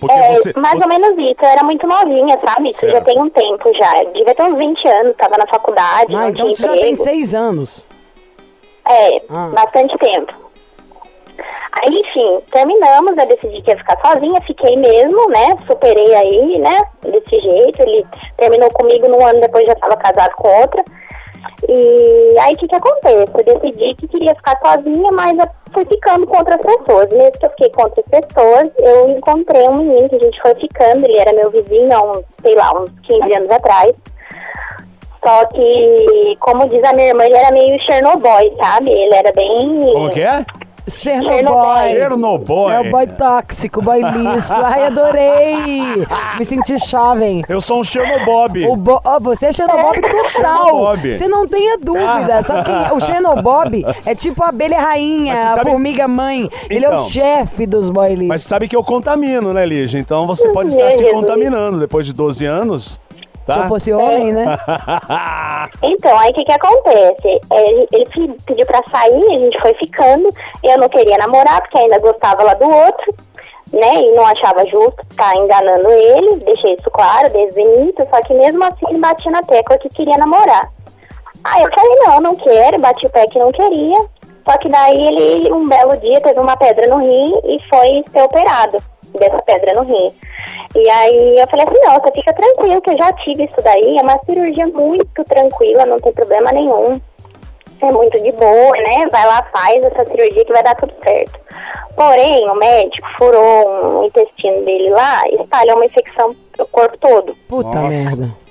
Porque 0.02 0.14
É, 0.14 0.34
você. 0.36 0.54
mais 0.60 0.78
você- 0.80 0.84
ou 0.84 0.90
menos 0.90 1.12
isso, 1.18 1.38
eu 1.42 1.48
era 1.48 1.64
muito 1.64 1.86
novinha, 1.88 2.38
sabe? 2.44 2.70
Isso 2.72 2.88
já 2.88 3.00
tem 3.02 3.18
um 3.22 3.30
tempo 3.30 3.74
já, 3.76 4.04
devia 4.06 4.34
ter 4.36 4.44
uns 4.44 4.58
20 4.58 4.88
anos, 4.88 5.16
tava 5.16 5.38
na 5.38 5.46
faculdade, 5.48 6.14
Ah, 6.16 6.28
então 6.30 6.48
você 6.48 6.64
já 6.64 6.70
tem 6.70 6.78
emprego. 6.92 6.96
seis 7.04 7.34
anos. 7.36 7.86
É, 8.90 9.22
Ah. 9.30 9.50
bastante 9.54 9.96
tempo. 10.00 10.34
Aí, 11.74 12.00
enfim, 12.00 12.42
terminamos, 12.52 13.16
eu 13.18 13.26
decidi 13.28 13.62
que 13.62 13.72
ia 13.72 13.78
ficar 13.78 13.98
sozinha, 14.06 14.42
fiquei 14.42 14.76
mesmo, 14.76 15.30
né? 15.30 15.56
Superei 15.66 16.14
aí, 16.14 16.60
né? 16.60 16.82
Desse 17.02 17.40
jeito. 17.40 17.82
Ele 17.82 18.06
terminou 18.38 18.70
comigo 18.72 19.08
num 19.08 19.26
ano 19.26 19.40
depois 19.40 19.66
já 19.66 19.74
estava 19.74 19.96
casado 19.98 20.36
com 20.36 20.48
outra. 20.62 20.84
E 21.68 22.36
aí 22.40 22.54
o 22.54 22.58
que 22.58 22.68
que 22.68 22.76
acontece? 22.76 23.32
Eu 23.36 23.60
decidi 23.60 23.96
que 23.96 24.08
queria 24.08 24.36
ficar 24.36 24.58
sozinha, 24.64 25.12
mas 25.12 25.38
eu 25.38 25.46
fui 25.74 25.86
ficando 25.86 26.26
com 26.28 26.38
outras 26.38 26.60
pessoas. 26.62 27.10
Mesmo 27.12 27.32
que 27.32 27.46
eu 27.46 27.50
fiquei 27.52 27.70
com 27.70 27.84
outras 27.84 28.06
pessoas, 28.06 28.70
eu 28.80 29.10
encontrei 29.10 29.68
um 29.68 29.78
menino 29.78 30.10
que 30.10 30.16
a 30.16 30.20
gente 30.20 30.42
foi 30.42 30.56
ficando, 30.56 31.06
ele 31.06 31.18
era 31.18 31.34
meu 31.34 31.52
vizinho 31.52 31.94
há 31.94 32.02
uns, 32.02 32.26
sei 32.42 32.56
lá, 32.56 32.74
uns 32.80 32.90
15 33.04 33.38
anos 33.38 33.52
atrás. 33.52 33.94
Só 35.24 35.46
que, 35.46 36.36
como 36.40 36.68
diz 36.68 36.84
a 36.84 36.94
minha 36.94 37.10
irmã, 37.10 37.26
ele 37.26 37.38
era 37.38 37.52
meio 37.52 37.80
Chernobyl, 37.84 38.58
sabe? 38.60 38.90
Ele 38.90 39.14
era 39.14 39.32
bem. 39.32 39.82
Como 39.94 40.10
que 40.10 40.22
é? 40.22 40.44
Chernobyl. 40.88 41.92
Chernobyl. 41.92 42.70
É 42.72 42.80
o 42.82 42.92
boy 42.92 43.08
tóxico, 43.08 43.82
boy 43.82 44.02
lixo. 44.02 44.54
Ai, 44.64 44.86
adorei! 44.88 46.06
Me 46.38 46.46
senti 46.46 46.78
jovem. 46.78 47.44
Eu 47.48 47.62
sou 47.62 47.80
um 47.80 47.84
Chernobob. 47.84 48.68
O 48.68 48.76
bo... 48.76 49.00
ó, 49.04 49.20
você 49.20 49.48
é 49.48 49.52
Chernobyl 49.52 50.02
total. 50.02 50.66
Chernobyl. 50.66 51.16
Você 51.18 51.28
não 51.28 51.48
tenha 51.48 51.78
dúvida. 51.78 52.44
Sabe 52.44 52.66
quem 52.66 52.76
é? 52.86 52.94
O 52.94 53.00
Chernobyl 53.00 53.86
é 54.06 54.16
tipo 54.16 54.44
a 54.44 54.50
abelha 54.50 54.80
rainha, 54.80 55.34
você 55.36 55.42
a 55.42 55.56
sabe- 55.56 55.70
formiga 55.72 56.08
mãe. 56.08 56.50
Ele 56.70 56.86
é 56.86 56.90
o 56.90 56.94
Então. 56.94 57.04
chefe 57.04 57.66
dos 57.66 57.90
boy 57.90 58.14
lixo. 58.16 58.28
Mas 58.28 58.42
sabe 58.42 58.68
que 58.68 58.76
eu 58.76 58.84
contamino, 58.84 59.54
né, 59.54 59.66
Lígia? 59.66 60.00
Então 60.00 60.26
você 60.28 60.48
pode 60.50 60.70
estar 60.72 60.92
se 60.92 61.04
contaminando 61.12 61.80
depois 61.80 62.06
de 62.06 62.14
12 62.14 62.46
anos, 62.46 63.00
Se 63.54 63.60
eu 63.60 63.64
tá? 63.64 63.68
fosse 63.70 63.94
homem, 63.94 64.34
né? 64.34 64.46
Então, 65.84 66.18
aí 66.20 66.32
o 66.32 66.34
que 66.34 66.44
que 66.44 66.52
acontece? 66.52 67.40
Ele, 67.52 67.88
ele 67.92 68.06
pe- 68.06 68.38
pediu 68.46 68.66
pra 68.66 68.82
sair, 68.90 69.26
a 69.32 69.38
gente 69.40 69.60
foi 69.62 69.74
ficando. 69.76 70.30
Eu 70.64 70.78
não 70.78 70.90
queria 70.90 71.18
namorar, 71.18 71.62
porque 71.62 71.78
ainda 71.78 72.00
gostava 72.00 72.44
lá 72.44 72.54
do 72.56 72.66
outro, 72.68 73.14
né? 73.72 73.96
E 73.96 74.12
não 74.14 74.26
achava 74.26 74.66
justo 74.66 74.98
estar 75.10 75.36
enganando 75.36 75.90
ele. 75.90 76.38
Deixei 76.38 76.74
isso 76.74 76.90
claro 76.92 77.30
desde 77.32 77.62
o 77.62 77.64
início, 77.76 78.08
só 78.10 78.22
que 78.22 78.34
mesmo 78.34 78.64
assim 78.64 78.86
ele 78.90 79.00
batia 79.00 79.32
na 79.32 79.42
tecla 79.42 79.78
que 79.78 79.90
queria 79.90 80.18
namorar. 80.18 80.70
Aí 81.44 81.64
eu 81.64 81.70
falei, 81.74 81.96
não, 82.06 82.20
não 82.22 82.36
quero, 82.36 82.80
bati 82.80 83.06
o 83.06 83.10
pé 83.10 83.26
que 83.28 83.40
não 83.40 83.52
queria. 83.52 84.00
Só 84.46 84.58
que 84.58 84.70
daí 84.70 85.08
ele, 85.08 85.54
um 85.54 85.66
belo 85.68 85.96
dia, 85.98 86.20
teve 86.22 86.40
uma 86.40 86.58
pedra 86.58 86.88
no 86.88 86.98
rim 86.98 87.34
e 87.46 87.58
foi 87.70 88.04
ser 88.12 88.24
operado 88.24 88.78
dessa 89.20 89.42
pedra 89.44 89.74
no 89.74 89.84
rim. 89.84 90.14
E 90.76 90.90
aí 90.90 91.40
eu 91.40 91.48
falei 91.48 91.66
assim, 91.66 92.02
você 92.02 92.12
fica 92.14 92.34
tranquilo 92.34 92.82
que 92.82 92.90
eu 92.92 92.98
já 92.98 93.14
tive 93.14 93.46
isso 93.46 93.62
daí, 93.62 93.98
é 93.98 94.02
uma 94.02 94.20
cirurgia 94.26 94.68
muito 94.68 95.24
tranquila, 95.26 95.86
não 95.86 95.98
tem 95.98 96.14
problema 96.14 96.52
nenhum. 96.52 97.00
É 97.82 97.92
muito 97.92 98.22
de 98.22 98.32
boa, 98.34 98.78
né? 98.78 99.08
Vai 99.12 99.26
lá, 99.26 99.42
faz 99.52 99.84
essa 99.84 100.06
cirurgia 100.06 100.46
que 100.46 100.54
vai 100.54 100.62
dar 100.62 100.76
tudo 100.76 100.94
certo. 101.04 101.40
Porém, 101.96 102.48
o 102.48 102.56
médico 102.56 103.08
furou 103.18 104.00
um 104.00 104.06
intestino 104.06 104.64
dele 104.64 104.92
lá 104.92 105.24
e 105.28 105.42
espalhou 105.42 105.78
uma 105.78 105.86
infecção 105.86 106.30
pro 106.56 106.68
corpo 106.68 106.98
todo. 107.00 107.36
Puta 107.50 107.80
merda. 107.80 108.42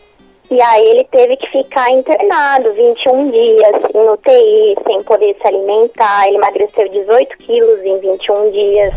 E 0.51 0.61
aí 0.61 0.85
ele 0.85 1.05
teve 1.13 1.37
que 1.37 1.47
ficar 1.47 1.91
internado 1.93 2.73
21 2.75 3.31
dias 3.31 3.85
em 3.95 4.09
UTI, 4.11 4.77
sem 4.85 5.03
poder 5.05 5.37
se 5.41 5.47
alimentar. 5.47 6.27
Ele 6.27 6.39
emagreceu 6.39 6.89
18 6.89 7.37
quilos 7.39 7.85
em 7.85 8.01
21 8.01 8.51
dias. 8.51 8.95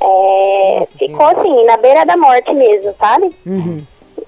É, 0.00 0.82
ficou 0.96 1.26
assim, 1.26 1.64
na 1.64 1.76
beira 1.76 2.04
da 2.06 2.16
morte 2.16 2.52
mesmo, 2.54 2.94
sabe? 2.98 3.30
Uhum. 3.46 3.78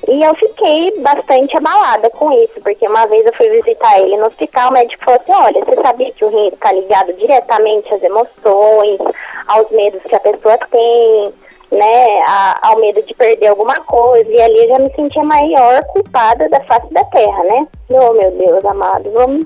E 0.08 0.22
eu 0.22 0.34
fiquei 0.34 0.98
bastante 1.00 1.56
abalada 1.56 2.08
com 2.10 2.32
isso, 2.32 2.60
porque 2.62 2.86
uma 2.88 3.06
vez 3.06 3.24
eu 3.26 3.32
fui 3.34 3.48
visitar 3.50 4.00
ele 4.00 4.16
no 4.16 4.26
hospital, 4.26 4.70
o 4.70 4.72
médico 4.72 5.04
falou 5.04 5.20
assim, 5.20 5.32
olha, 5.32 5.64
você 5.64 5.76
sabia 5.80 6.10
que 6.12 6.24
o 6.24 6.28
rim 6.30 6.48
está 6.48 6.72
ligado 6.72 7.12
diretamente 7.14 7.92
às 7.94 8.02
emoções, 8.02 8.98
aos 9.46 9.70
medos 9.70 10.02
que 10.02 10.14
a 10.16 10.20
pessoa 10.20 10.56
tem, 10.70 11.32
né, 11.70 12.20
a- 12.26 12.58
ao 12.62 12.76
medo 12.80 13.02
de 13.02 13.14
perder 13.14 13.48
alguma 13.48 13.74
coisa, 13.76 14.28
e 14.30 14.40
ali 14.40 14.62
eu 14.62 14.68
já 14.68 14.78
me 14.78 14.92
sentia 14.94 15.22
a 15.22 15.26
maior 15.26 15.84
culpada 15.84 16.48
da 16.48 16.60
face 16.64 16.92
da 16.92 17.04
terra, 17.04 17.44
né? 17.44 17.66
Oh, 17.90 18.12
meu 18.14 18.30
Deus 18.32 18.64
amado, 18.64 19.10
vamos, 19.12 19.44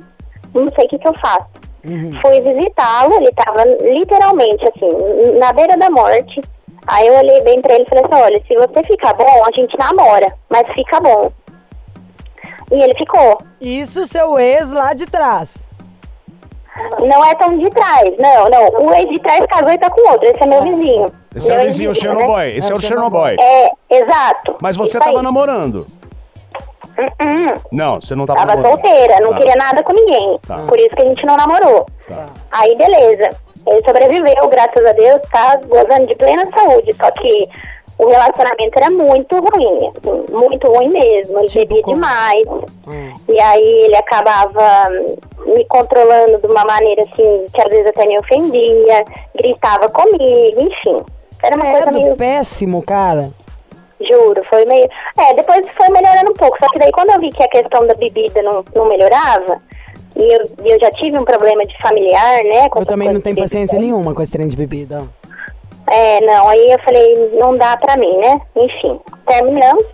não 0.55 0.69
sei 0.75 0.87
o 0.87 0.89
que 0.89 0.99
que 0.99 1.09
eu 1.09 1.15
faço. 1.21 1.47
Fui 2.23 2.41
visitá-lo, 2.41 3.15
ele 3.17 3.29
estava 3.29 3.65
literalmente 3.83 4.65
assim, 4.69 5.39
na 5.39 5.53
beira 5.53 5.77
da 5.77 5.91
morte. 5.91 6.41
Aí 6.87 7.07
eu 7.07 7.15
olhei 7.15 7.43
bem 7.43 7.61
pra 7.61 7.75
ele 7.75 7.85
e 7.85 7.89
falei 7.89 8.05
assim, 8.05 8.23
olha, 8.23 8.43
se 8.47 8.55
você 8.55 8.83
ficar 8.87 9.15
bom, 9.15 9.45
a 9.45 9.51
gente 9.55 9.77
namora, 9.79 10.33
mas 10.51 10.63
fica 10.75 11.01
bom. 11.01 11.31
E 12.73 12.83
ele 12.83 12.95
ficou. 12.97 13.39
Isso, 13.61 14.07
seu 14.07 14.39
ex 14.39 14.73
lá 14.73 14.95
de 14.95 15.07
trás. 15.07 15.67
Não 17.01 17.25
é 17.25 17.35
tão 17.37 17.57
de 17.59 17.71
trás, 17.71 18.11
não, 18.19 18.49
não. 18.49 18.87
O 18.87 18.95
ex 18.95 19.09
de 19.09 19.21
trás 19.21 19.45
casou 19.47 19.71
e 19.71 19.79
tá 19.79 19.91
com 19.91 20.11
outro, 20.11 20.29
esse 20.29 20.43
é 20.43 20.47
meu 20.47 20.63
vizinho. 20.63 21.07
Esse 21.35 21.51
é 21.51 21.55
Meu 21.57 21.63
o 21.63 21.67
vizinho, 21.67 21.91
o 21.91 21.93
ex-vizinho, 21.93 22.15
né? 22.15 22.21
Chernobyl. 22.21 22.59
Esse 22.59 22.69
é, 22.69 22.71
É 22.71 22.75
o 22.75 22.77
o 22.77 22.81
Chernobyl. 22.81 23.37
É, 23.41 23.71
exato. 23.91 24.57
Mas 24.61 24.77
você 24.77 24.97
Isso 24.97 25.05
tava 25.05 25.19
aí. 25.19 25.23
namorando. 25.25 25.87
Hum, 26.99 27.55
Não, 27.73 28.01
você 28.01 28.15
não 28.15 28.27
tava, 28.27 28.41
Tava 28.41 28.55
namorando. 28.57 28.81
solteira, 28.81 29.21
não 29.21 29.31
Tá. 29.31 29.37
queria 29.39 29.57
nada 29.57 29.83
com 29.83 29.93
ninguém. 29.93 30.39
Tá. 30.47 30.59
Por 30.67 30.79
isso 30.79 30.91
que 30.91 31.03
a 31.03 31.07
gente 31.07 31.27
não 31.27 31.37
namorou. 31.37 31.87
Aí, 32.53 32.77
beleza. 32.77 33.31
Ele 33.67 33.83
sobreviveu, 33.85 34.49
graças 34.49 34.85
a 34.87 34.93
Deus, 34.93 35.21
tá 35.33 35.57
gozando 35.67 36.07
de 36.07 36.15
plena 36.17 36.45
saúde. 36.55 36.93
Só 36.95 37.11
que 37.13 37.49
o 37.99 38.09
relacionamento 38.09 38.77
era 38.77 38.91
muito 38.91 39.37
ruim, 39.41 39.93
muito 40.31 40.69
ruim 40.71 40.89
mesmo. 40.89 41.39
Ele 41.39 41.49
Tipo 41.49 41.67
bebia 41.67 41.83
como? 41.83 41.95
demais. 41.97 42.47
Hum. 42.87 43.15
E 43.29 43.41
aí 43.41 43.63
ele 43.87 43.97
acabava 43.97 44.89
hum, 44.91 45.17
me 45.55 45.65
controlando 45.65 46.39
de 46.39 46.47
uma 46.47 46.65
maneira 46.65 47.03
assim, 47.03 47.47
que 47.53 47.61
às 47.61 47.69
vezes 47.71 47.87
até 47.87 48.05
me 48.07 48.19
ofendia, 48.19 49.05
gritava 49.35 49.89
comigo, 49.89 50.61
enfim. 50.61 51.03
Era 51.43 51.57
uma 51.57 51.65
coisa 51.65 51.87
Credo, 51.87 52.01
meio 52.01 52.17
péssimo, 52.17 52.83
cara. 52.85 53.31
Juro, 54.15 54.43
foi 54.45 54.65
meio. 54.65 54.89
É, 55.19 55.35
depois 55.35 55.67
foi 55.77 55.89
melhorando 55.89 56.31
um 56.31 56.35
pouco. 56.35 56.59
Só 56.59 56.67
que 56.69 56.79
daí 56.79 56.93
quando 56.93 57.11
eu 57.11 57.21
vi 57.21 57.31
que 57.31 57.43
a 57.43 57.49
questão 57.49 57.87
da 57.87 57.95
bebida 57.95 58.43
não, 58.43 58.65
não 58.75 58.89
melhorava, 58.89 59.61
e 60.17 60.23
eu, 60.33 60.41
eu 60.65 60.81
já 60.81 60.91
tive 60.93 61.19
um 61.19 61.25
problema 61.25 61.65
de 61.65 61.77
familiar, 61.83 62.45
né? 62.45 62.69
Eu 62.75 62.87
também 62.87 63.13
não 63.13 63.21
tenho 63.21 63.35
de 63.37 63.43
paciência 63.43 63.79
bebida. 63.79 63.93
nenhuma 63.97 64.15
com 64.15 64.23
esse 64.23 64.33
trem 64.33 64.47
de 64.47 64.57
bebida. 64.57 65.03
É, 65.91 66.21
não, 66.23 66.49
aí 66.49 66.71
eu 66.73 66.79
falei, 66.79 67.31
não 67.39 67.57
dá 67.59 67.77
pra 67.77 67.97
mim, 67.97 68.17
né? 68.17 68.41
Enfim, 68.57 68.99
terminamos. 69.27 69.85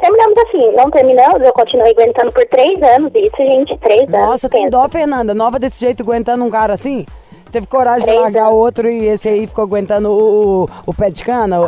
Terminamos 0.00 0.38
assim, 0.38 0.72
não 0.72 0.90
terminamos, 0.90 1.40
eu 1.42 1.52
continuei 1.52 1.92
aguentando 1.92 2.32
por 2.32 2.44
três 2.46 2.80
anos, 2.82 3.10
isso, 3.14 3.36
gente, 3.36 3.76
três 3.78 4.02
anos. 4.04 4.28
Nossa, 4.28 4.48
tem 4.48 4.68
dó, 4.70 4.88
Fernanda. 4.88 5.34
Nova 5.34 5.58
desse 5.58 5.80
jeito, 5.80 6.02
aguentando 6.02 6.44
um 6.44 6.50
cara 6.50 6.72
assim? 6.72 7.04
Teve 7.52 7.66
coragem 7.66 8.00
de 8.00 8.06
Três 8.06 8.20
largar 8.20 8.46
anos. 8.46 8.54
o 8.54 8.58
outro 8.58 8.90
e 8.90 9.06
esse 9.06 9.28
aí 9.28 9.46
ficou 9.46 9.62
aguentando 9.64 10.10
o, 10.10 10.64
o, 10.64 10.68
o 10.86 10.94
pé 10.94 11.10
de 11.10 11.22
cana? 11.24 11.60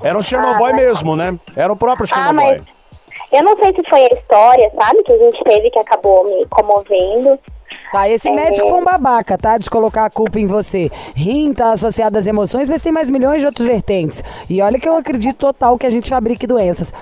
O- 0.00 0.06
Era 0.06 0.16
um 0.18 0.22
Chernobyl 0.22 0.74
mesmo, 0.74 1.16
né? 1.16 1.38
Era 1.56 1.72
o 1.72 1.76
próprio 1.76 2.06
Ah, 2.10 2.14
Chernobyl. 2.26 2.62
mas 2.62 2.62
eu 3.32 3.42
não 3.42 3.56
sei 3.56 3.72
se 3.74 3.82
foi 3.88 4.04
a 4.04 4.14
história, 4.14 4.70
sabe, 4.74 5.02
que 5.02 5.12
a 5.12 5.18
gente 5.18 5.42
teve 5.44 5.70
que 5.70 5.78
acabou 5.78 6.24
me 6.24 6.46
comovendo. 6.46 7.38
Tá, 7.92 8.08
esse 8.08 8.28
É. 8.28 8.32
médico 8.32 8.66
foi 8.66 8.80
um 8.80 8.84
babaca, 8.84 9.36
tá? 9.36 9.58
De 9.58 9.68
colocar 9.68 10.06
a 10.06 10.10
culpa 10.10 10.38
em 10.40 10.46
você. 10.46 10.90
Rim 11.14 11.52
tá 11.52 11.72
associado 11.72 12.16
às 12.16 12.26
emoções, 12.26 12.66
mas 12.68 12.82
tem 12.82 12.90
mais 12.90 13.08
milhões 13.10 13.40
de 13.40 13.46
outros 13.46 13.66
vertentes. 13.66 14.24
E 14.48 14.62
olha 14.62 14.78
que 14.80 14.88
eu 14.88 14.96
acredito 14.96 15.36
total 15.36 15.76
que 15.76 15.84
a 15.86 15.90
gente 15.90 16.08
fabrique 16.08 16.46
doenças. 16.46 16.92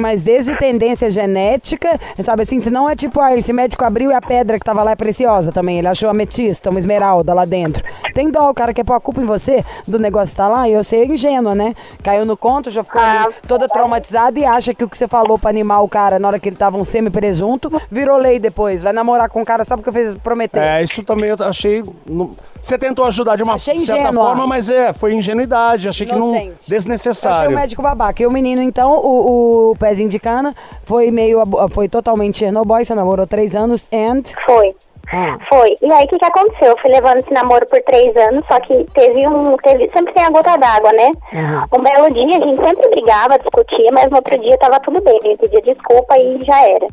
Mas 0.00 0.22
desde 0.22 0.56
tendência 0.56 1.10
genética, 1.10 1.98
sabe 2.22 2.42
assim, 2.42 2.60
se 2.60 2.70
não 2.70 2.88
é 2.88 2.96
tipo, 2.96 3.20
ah, 3.20 3.36
esse 3.36 3.52
médico 3.52 3.84
abriu 3.84 4.10
e 4.10 4.14
a 4.14 4.20
pedra 4.20 4.58
que 4.58 4.64
tava 4.64 4.82
lá 4.82 4.92
é 4.92 4.96
preciosa 4.96 5.52
também. 5.52 5.78
Ele 5.78 5.88
achou 5.88 6.08
ametista, 6.08 6.70
uma 6.70 6.78
esmeralda 6.78 7.34
lá 7.34 7.44
dentro. 7.44 7.84
Tem 8.14 8.30
dó, 8.30 8.50
o 8.50 8.54
cara 8.54 8.72
quer 8.72 8.84
pôr 8.84 8.94
a 8.94 9.00
culpa 9.00 9.20
em 9.20 9.24
você 9.24 9.64
do 9.86 9.98
negócio 9.98 10.36
tá 10.36 10.48
lá, 10.48 10.68
e 10.68 10.72
eu 10.72 10.82
sei 10.82 11.04
ingênua, 11.04 11.54
né? 11.54 11.74
Caiu 12.02 12.24
no 12.24 12.36
conto, 12.36 12.70
já 12.70 12.82
ficou 12.82 13.00
ali 13.00 13.18
Ah. 13.18 13.28
toda 13.46 13.68
traumatizada 13.68 14.38
e 14.38 14.44
acha 14.44 14.72
que 14.74 14.82
o 14.84 14.88
que 14.88 14.96
você 14.96 15.06
falou 15.06 15.38
pra 15.38 15.50
animar 15.50 15.82
o 15.82 15.88
cara 15.88 16.18
na 16.18 16.28
hora 16.28 16.38
que 16.38 16.48
ele 16.48 16.56
tava 16.56 16.76
um 16.78 16.84
semi-presunto 16.84 17.70
virou 17.90 18.16
lei 18.18 18.38
depois. 18.38 18.82
Vai 18.82 18.92
namorar 18.92 19.28
com 19.28 19.42
o 19.42 19.44
cara 19.44 19.64
só 19.64 19.76
porque 19.76 19.92
fez 19.92 20.14
prometer. 20.16 20.60
É, 20.62 20.82
isso 20.82 21.02
também 21.02 21.30
eu 21.30 21.36
achei. 21.40 21.82
Você 22.60 22.78
tentou 22.78 23.04
ajudar 23.06 23.36
de 23.36 23.42
uma 23.42 23.54
Achei 23.54 23.78
certa 23.80 24.00
ingênua. 24.02 24.24
forma, 24.26 24.46
mas 24.46 24.68
é, 24.68 24.92
foi 24.92 25.14
ingenuidade. 25.14 25.88
Achei 25.88 26.06
que 26.06 26.14
não. 26.14 26.28
Inocente. 26.30 26.46
Eu 26.46 26.52
achei 26.60 26.68
Desnecessário. 26.76 27.50
o 27.50 27.54
médico 27.54 27.82
babaca. 27.82 28.22
E 28.22 28.26
o 28.26 28.30
menino, 28.30 28.62
então, 28.62 28.92
o, 28.92 29.70
o 29.70 29.76
pezinho 29.82 30.08
de 30.08 30.20
cana, 30.20 30.54
foi 30.84 31.10
meio. 31.10 31.42
Foi 31.72 31.88
totalmente 31.88 32.38
Chernobyl. 32.38 32.84
Você 32.84 32.94
namorou 32.94 33.26
três 33.26 33.54
anos 33.54 33.88
and. 33.92 34.22
Foi. 34.46 34.74
Ah. 35.12 35.36
Foi. 35.48 35.76
E 35.82 35.92
aí 35.92 36.04
o 36.04 36.08
que, 36.08 36.18
que 36.18 36.24
aconteceu? 36.24 36.68
Eu 36.68 36.78
fui 36.78 36.90
levando 36.90 37.18
esse 37.18 37.32
namoro 37.32 37.66
por 37.66 37.82
três 37.82 38.16
anos, 38.16 38.44
só 38.46 38.60
que 38.60 38.84
teve 38.94 39.26
um. 39.26 39.56
Teve, 39.58 39.90
sempre 39.92 40.14
tem 40.14 40.24
a 40.24 40.30
gota 40.30 40.56
d'água, 40.56 40.92
né? 40.92 41.10
Uhum. 41.34 41.78
Um 41.78 41.82
belo 41.82 42.14
dia 42.14 42.38
a 42.38 42.46
gente 42.46 42.64
sempre 42.64 42.88
brigava, 42.88 43.38
discutia, 43.38 43.90
mas 43.92 44.08
no 44.08 44.16
outro 44.16 44.38
dia 44.38 44.56
tava 44.58 44.80
tudo 44.80 45.02
bem. 45.02 45.18
Ele 45.24 45.36
pedia 45.36 45.60
desculpa 45.74 46.16
e 46.16 46.38
já 46.44 46.62
era. 46.66 46.86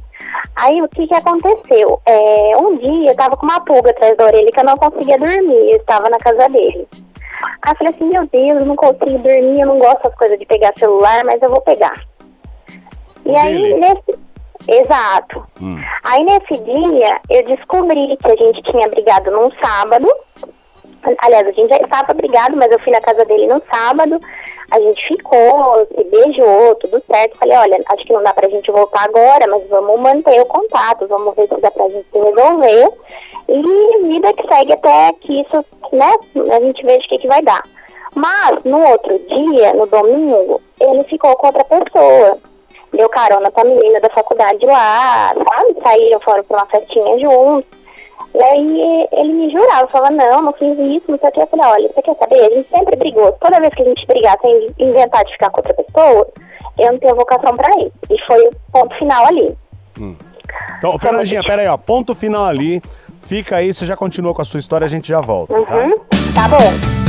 Aí 0.57 0.81
o 0.81 0.89
que, 0.89 1.07
que 1.07 1.15
aconteceu? 1.15 2.01
É, 2.05 2.57
um 2.57 2.77
dia 2.77 3.11
eu 3.11 3.15
tava 3.15 3.37
com 3.37 3.45
uma 3.45 3.61
pulga 3.61 3.91
atrás 3.91 4.17
da 4.17 4.25
orelha 4.25 4.51
que 4.51 4.59
eu 4.59 4.65
não 4.65 4.75
conseguia 4.75 5.17
dormir. 5.17 5.71
Eu 5.71 5.77
estava 5.77 6.09
na 6.09 6.17
casa 6.17 6.49
dele. 6.49 6.87
Aí 7.61 7.71
eu 7.71 7.75
falei 7.77 7.93
assim, 7.93 8.09
meu 8.09 8.27
Deus, 8.27 8.61
eu 8.61 8.65
não 8.65 8.75
consigo 8.75 9.19
dormir, 9.19 9.61
eu 9.61 9.67
não 9.67 9.79
gosto 9.79 10.03
das 10.03 10.15
coisas 10.15 10.37
de 10.37 10.45
pegar 10.45 10.73
celular, 10.77 11.23
mas 11.23 11.41
eu 11.41 11.49
vou 11.49 11.61
pegar. 11.61 11.93
E 13.29 13.35
aí, 13.35 13.73
nesse. 13.75 14.29
Exato. 14.67 15.43
Aí 16.03 16.23
nesse 16.23 16.57
dia 16.63 17.19
eu 17.29 17.45
descobri 17.45 18.15
que 18.17 18.31
a 18.31 18.35
gente 18.35 18.61
tinha 18.63 18.87
brigado 18.87 19.31
num 19.31 19.51
sábado. 19.63 20.07
Aliás, 21.19 21.47
a 21.47 21.51
gente 21.51 21.69
já 21.69 21.77
estava 21.77 22.13
brigado, 22.13 22.55
mas 22.55 22.71
eu 22.71 22.79
fui 22.79 22.91
na 22.91 23.01
casa 23.01 23.25
dele 23.25 23.47
no 23.47 23.61
sábado. 23.71 24.19
A 24.69 24.79
gente 24.79 25.07
ficou, 25.07 25.87
se 25.87 26.03
beijou, 26.03 26.75
tudo 26.75 27.01
certo. 27.09 27.39
Falei, 27.39 27.57
olha, 27.57 27.79
acho 27.87 28.03
que 28.03 28.13
não 28.13 28.21
dá 28.21 28.33
pra 28.33 28.49
gente 28.49 28.71
voltar 28.71 29.05
agora, 29.05 29.47
mas 29.49 29.67
vamos 29.69 29.99
manter 29.99 30.39
o 30.41 30.45
contato, 30.45 31.07
vamos 31.07 31.33
ver 31.35 31.47
se 31.47 31.59
dá 31.59 31.71
pra 31.71 31.89
gente 31.89 32.05
se 32.11 32.19
resolver. 32.19 32.89
E 33.47 34.03
vida 34.03 34.33
que 34.33 34.47
segue 34.47 34.73
até 34.73 35.11
que 35.21 35.41
isso, 35.41 35.65
né, 35.91 36.15
a 36.51 36.59
gente 36.59 36.85
veja 36.85 37.05
o 37.05 37.09
que, 37.09 37.17
que 37.17 37.27
vai 37.27 37.41
dar. 37.41 37.63
Mas 38.13 38.63
no 38.63 38.79
outro 38.79 39.17
dia, 39.19 39.73
no 39.73 39.87
domingo, 39.87 40.61
ele 40.79 41.03
ficou 41.05 41.35
com 41.37 41.47
outra 41.47 41.63
pessoa 41.63 42.37
deu 42.93 43.09
carona 43.09 43.51
pra 43.51 43.63
menina 43.63 43.99
da 43.99 44.09
faculdade 44.09 44.65
lá, 44.65 45.31
sabe? 45.33 45.75
Saíram, 45.81 46.19
foram 46.19 46.43
pra 46.43 46.57
uma 46.57 46.65
festinha 46.67 47.19
juntos. 47.19 47.79
Né? 48.33 48.39
E 48.39 48.43
aí 48.43 49.07
ele 49.13 49.33
me 49.33 49.51
jurava, 49.51 49.87
falava, 49.87 50.15
não, 50.15 50.41
não 50.43 50.53
fiz 50.53 50.77
isso, 50.79 51.05
não 51.09 51.17
sei 51.17 51.29
o 51.29 51.31
que. 51.31 51.41
Eu 51.41 51.47
falei, 51.47 51.65
olha, 51.65 51.89
você 51.89 52.01
quer 52.01 52.15
saber? 52.15 52.39
A 52.39 52.53
gente 52.53 52.69
sempre 52.69 52.95
brigou. 52.95 53.31
Toda 53.33 53.59
vez 53.59 53.73
que 53.73 53.81
a 53.81 53.85
gente 53.85 54.05
brigar 54.05 54.37
sem 54.41 54.67
inventar 54.79 55.23
de 55.25 55.31
ficar 55.33 55.49
com 55.49 55.59
outra 55.59 55.73
pessoa, 55.73 56.27
eu 56.77 56.91
não 56.91 56.99
tenho 56.99 57.15
vocação 57.15 57.55
pra 57.55 57.69
isso. 57.77 57.93
E 58.09 58.25
foi 58.27 58.47
o 58.47 58.51
ponto 58.71 58.95
final 58.97 59.25
ali. 59.25 59.57
Hum. 59.99 60.15
Então, 60.77 60.89
então 60.89 60.99
Fernandinha, 60.99 61.41
gente... 61.41 61.49
peraí, 61.49 61.67
ó, 61.67 61.77
ponto 61.77 62.15
final 62.15 62.45
ali. 62.45 62.81
Fica 63.23 63.57
aí, 63.57 63.73
você 63.73 63.85
já 63.85 63.95
continua 63.95 64.33
com 64.33 64.41
a 64.41 64.45
sua 64.45 64.59
história, 64.59 64.85
a 64.85 64.89
gente 64.89 65.07
já 65.07 65.21
volta. 65.21 65.53
Tá? 65.53 65.59
Uhum. 65.59 65.89
Tá? 66.33 66.41
tá 66.41 66.47
bom. 66.47 67.08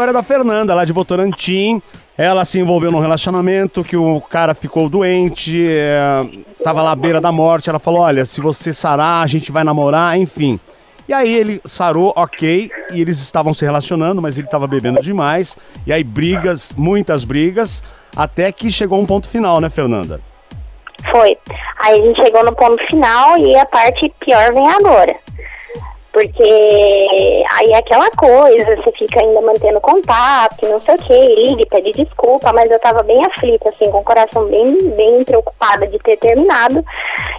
história 0.00 0.14
da 0.14 0.22
Fernanda, 0.22 0.74
lá 0.74 0.82
de 0.86 0.94
Votorantim. 0.94 1.82
Ela 2.16 2.46
se 2.46 2.58
envolveu 2.58 2.90
num 2.90 3.00
relacionamento 3.00 3.84
que 3.84 3.98
o 3.98 4.18
cara 4.18 4.54
ficou 4.54 4.88
doente, 4.88 5.66
é, 5.68 6.24
tava 6.64 6.80
lá 6.80 6.92
à 6.92 6.96
beira 6.96 7.20
da 7.20 7.30
morte. 7.30 7.68
Ela 7.68 7.78
falou: 7.78 8.00
Olha, 8.00 8.24
se 8.24 8.40
você 8.40 8.72
sarar, 8.72 9.22
a 9.22 9.26
gente 9.26 9.52
vai 9.52 9.62
namorar, 9.62 10.18
enfim. 10.18 10.58
E 11.06 11.12
aí 11.12 11.34
ele 11.34 11.60
sarou, 11.66 12.14
ok, 12.16 12.70
e 12.92 13.00
eles 13.00 13.20
estavam 13.20 13.52
se 13.52 13.62
relacionando, 13.62 14.22
mas 14.22 14.38
ele 14.38 14.46
estava 14.46 14.66
bebendo 14.66 15.00
demais. 15.00 15.54
E 15.86 15.92
aí 15.92 16.02
brigas, 16.02 16.74
muitas 16.78 17.22
brigas, 17.22 17.82
até 18.16 18.50
que 18.50 18.70
chegou 18.70 18.98
um 18.98 19.04
ponto 19.06 19.28
final, 19.28 19.60
né, 19.60 19.68
Fernanda? 19.68 20.18
Foi. 21.10 21.36
Aí 21.84 22.00
a 22.00 22.06
gente 22.06 22.22
chegou 22.22 22.42
no 22.42 22.54
ponto 22.54 22.82
final 22.86 23.36
e 23.36 23.54
a 23.54 23.66
parte 23.66 24.10
pior 24.20 24.54
vem 24.54 24.66
agora. 24.66 25.14
Porque 26.12 26.42
aí 26.42 27.72
é 27.72 27.76
aquela 27.76 28.10
coisa, 28.10 28.76
você 28.76 28.92
fica 28.92 29.20
ainda 29.20 29.40
mantendo 29.42 29.80
contato, 29.80 30.66
não 30.66 30.80
sei 30.80 30.96
o 30.96 30.98
que, 30.98 31.34
liga, 31.36 31.66
pede 31.70 31.92
desculpa, 31.92 32.52
mas 32.52 32.68
eu 32.68 32.80
tava 32.80 33.02
bem 33.04 33.24
aflita, 33.24 33.68
assim, 33.68 33.88
com 33.92 33.98
o 33.98 34.04
coração 34.04 34.44
bem, 34.46 34.76
bem 34.96 35.22
preocupada 35.22 35.86
de 35.86 35.98
ter 36.00 36.16
terminado. 36.16 36.84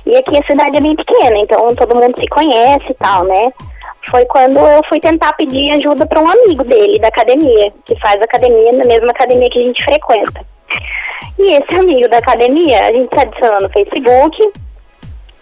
E 0.05 0.15
aqui 0.15 0.37
a 0.37 0.45
cidade 0.45 0.77
é 0.77 0.81
bem 0.81 0.95
pequena, 0.95 1.37
então 1.39 1.75
todo 1.75 1.95
mundo 1.95 2.15
se 2.17 2.27
conhece 2.29 2.85
e 2.89 2.93
tal, 2.93 3.25
né? 3.25 3.49
Foi 4.09 4.25
quando 4.25 4.57
eu 4.57 4.81
fui 4.87 5.01
tentar 5.01 5.33
pedir 5.33 5.73
ajuda 5.73 6.05
para 6.05 6.21
um 6.21 6.29
amigo 6.29 6.63
dele 6.63 6.97
da 6.97 7.09
academia, 7.09 7.73
que 7.85 7.99
faz 7.99 8.21
academia 8.21 8.71
na 8.71 8.85
mesma 8.85 9.11
academia 9.11 9.49
que 9.49 9.59
a 9.59 9.63
gente 9.63 9.83
frequenta. 9.83 10.45
E 11.37 11.53
esse 11.53 11.75
amigo 11.75 12.07
da 12.07 12.19
academia, 12.19 12.85
a 12.85 12.93
gente 12.93 13.13
se 13.13 13.19
adicionou 13.19 13.61
no 13.61 13.69
Facebook. 13.69 14.53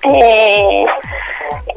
É, 0.06 0.84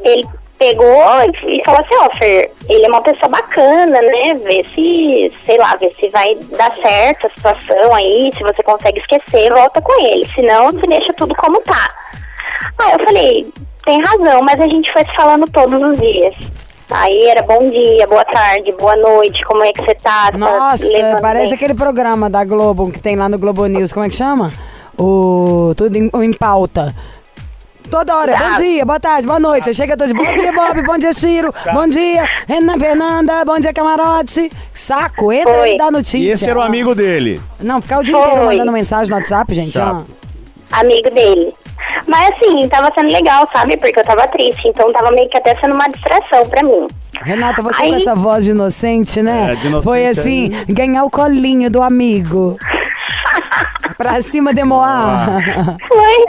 ele 0.03 0.27
pegou 0.57 1.03
e 1.47 1.61
falou 1.65 1.81
assim, 1.81 1.95
ó, 1.99 2.17
Fer, 2.17 2.51
ele 2.69 2.85
é 2.85 2.89
uma 2.89 3.01
pessoa 3.01 3.29
bacana, 3.29 4.01
né? 4.01 4.33
Vê 4.43 4.65
se, 4.73 5.31
sei 5.45 5.57
lá, 5.57 5.75
vê 5.75 5.91
se 5.99 6.09
vai 6.09 6.35
dar 6.57 6.73
certo 6.75 7.27
a 7.27 7.29
situação 7.29 7.93
aí, 7.95 8.31
se 8.35 8.43
você 8.43 8.63
consegue 8.63 8.99
esquecer, 8.99 9.53
volta 9.53 9.81
com 9.81 10.05
ele. 10.05 10.27
Senão, 10.33 10.71
você 10.71 10.87
deixa 10.87 11.13
tudo 11.13 11.35
como 11.35 11.59
tá. 11.61 11.89
Aí 12.79 12.93
eu 12.93 13.05
falei, 13.05 13.47
tem 13.85 14.01
razão, 14.01 14.41
mas 14.41 14.59
a 14.59 14.67
gente 14.67 14.91
foi 14.91 15.03
se 15.03 15.15
falando 15.15 15.45
todos 15.51 15.81
os 15.81 15.97
dias. 15.99 16.35
Aí 16.89 17.25
era 17.25 17.41
bom 17.41 17.69
dia, 17.69 18.05
boa 18.07 18.25
tarde, 18.25 18.71
boa 18.73 18.95
noite, 18.95 19.43
como 19.45 19.63
é 19.63 19.71
que 19.71 19.81
você 19.81 19.95
tá? 19.95 20.31
Tá 20.31 20.37
Nossa, 20.37 20.85
levando 20.85 21.21
parece 21.21 21.45
bem? 21.47 21.55
aquele 21.55 21.73
programa 21.73 22.29
da 22.29 22.43
Globo 22.43 22.91
que 22.91 22.99
tem 22.99 23.15
lá 23.15 23.27
no 23.27 23.39
Globo 23.39 23.65
News, 23.65 23.91
como 23.91 24.05
é 24.05 24.09
que 24.09 24.15
chama? 24.15 24.51
O 24.97 25.73
Tudo 25.75 25.95
em, 25.97 26.11
em 26.13 26.33
Pauta. 26.33 26.93
Toda 27.89 28.15
hora, 28.15 28.35
bom 28.35 28.53
dia, 28.55 28.85
boa 28.85 28.99
tarde, 28.99 29.27
boa 29.27 29.39
noite. 29.39 29.71
Chega 29.73 29.95
todo 29.95 30.11
dia, 30.11 30.15
bom 30.15 30.33
dia, 30.33 30.51
Bob, 30.51 30.81
bom 30.83 30.97
dia, 30.97 31.13
Ciro, 31.13 31.53
bom 31.73 31.87
dia, 31.87 32.27
Renan 32.47 32.79
Fernanda, 32.79 33.45
bom 33.45 33.59
dia, 33.59 33.71
Camarote. 33.71 34.51
Saco, 34.73 35.31
entra 35.31 35.53
Foi. 35.53 35.75
e 35.75 35.77
dá 35.77 35.91
notícia. 35.91 36.17
E 36.17 36.29
esse 36.29 36.49
era 36.49 36.57
o 36.57 36.61
amigo 36.61 36.95
dele. 36.95 37.39
Não, 37.61 37.81
ficar 37.81 37.99
o 37.99 38.03
dia 38.03 38.15
Foi. 38.17 38.25
inteiro 38.25 38.45
mandando 38.45 38.71
mensagem 38.71 39.09
no 39.11 39.15
WhatsApp, 39.15 39.53
gente. 39.53 39.77
ó. 39.77 39.81
Chato. 39.99 40.05
amigo 40.71 41.09
dele. 41.11 41.53
Mas 42.07 42.31
assim, 42.33 42.67
tava 42.67 42.89
sendo 42.95 43.11
legal, 43.11 43.47
sabe? 43.53 43.77
Porque 43.77 43.99
eu 43.99 44.03
tava 44.03 44.27
triste, 44.27 44.67
então 44.67 44.91
tava 44.91 45.11
meio 45.11 45.29
que 45.29 45.37
até 45.37 45.55
sendo 45.59 45.75
uma 45.75 45.87
distração 45.87 46.49
pra 46.49 46.63
mim. 46.63 46.87
Renata, 47.21 47.61
você 47.61 47.83
Aí- 47.83 47.89
com 47.91 47.95
essa 47.95 48.15
voz 48.15 48.43
de 48.43 48.51
inocente, 48.51 49.21
né? 49.21 49.51
É, 49.51 49.55
de 49.55 49.67
inocente 49.67 49.83
Foi 49.83 50.07
assim, 50.07 50.51
ganhar 50.67 51.03
o 51.03 51.11
colinho 51.11 51.69
do 51.69 51.81
amigo. 51.83 52.57
Pra 53.97 54.21
cima 54.21 54.53
de 54.53 54.63
Moá. 54.63 55.25
Foi. 55.87 56.25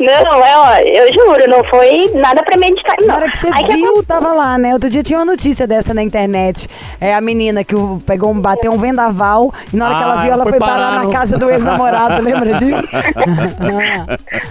Não, 0.00 0.44
é, 0.44 0.56
ó, 0.56 0.76
eu 0.78 1.12
juro, 1.12 1.48
não 1.48 1.64
foi 1.68 2.10
nada 2.14 2.42
premeditado, 2.44 2.98
não. 3.00 3.08
Na 3.08 3.16
hora 3.16 3.30
que 3.30 3.36
você 3.38 3.48
Aí 3.52 3.64
viu, 3.64 4.02
tava 4.04 4.32
lá, 4.32 4.56
né? 4.56 4.72
Outro 4.72 4.88
dia 4.88 5.02
tinha 5.02 5.18
uma 5.18 5.24
notícia 5.24 5.66
dessa 5.66 5.92
na 5.92 6.02
internet. 6.02 6.68
É 7.00 7.14
a 7.14 7.20
menina 7.20 7.64
que 7.64 7.74
o- 7.74 7.98
pegou 8.06 8.30
um, 8.30 8.40
bateu 8.40 8.70
um 8.72 8.78
vendaval 8.78 9.52
e 9.72 9.76
na 9.76 9.86
hora 9.86 9.96
que 9.96 10.02
ela 10.02 10.14
Ah, 10.14 10.22
viu, 10.22 10.32
ela 10.32 10.42
foi 10.44 10.52
foi 10.52 10.60
parar 10.60 10.92
na 11.04 11.10
casa 11.10 11.36
do 11.36 11.50
ex-namorado, 11.50 12.22
lembra 12.22 12.54
disso? 12.58 12.88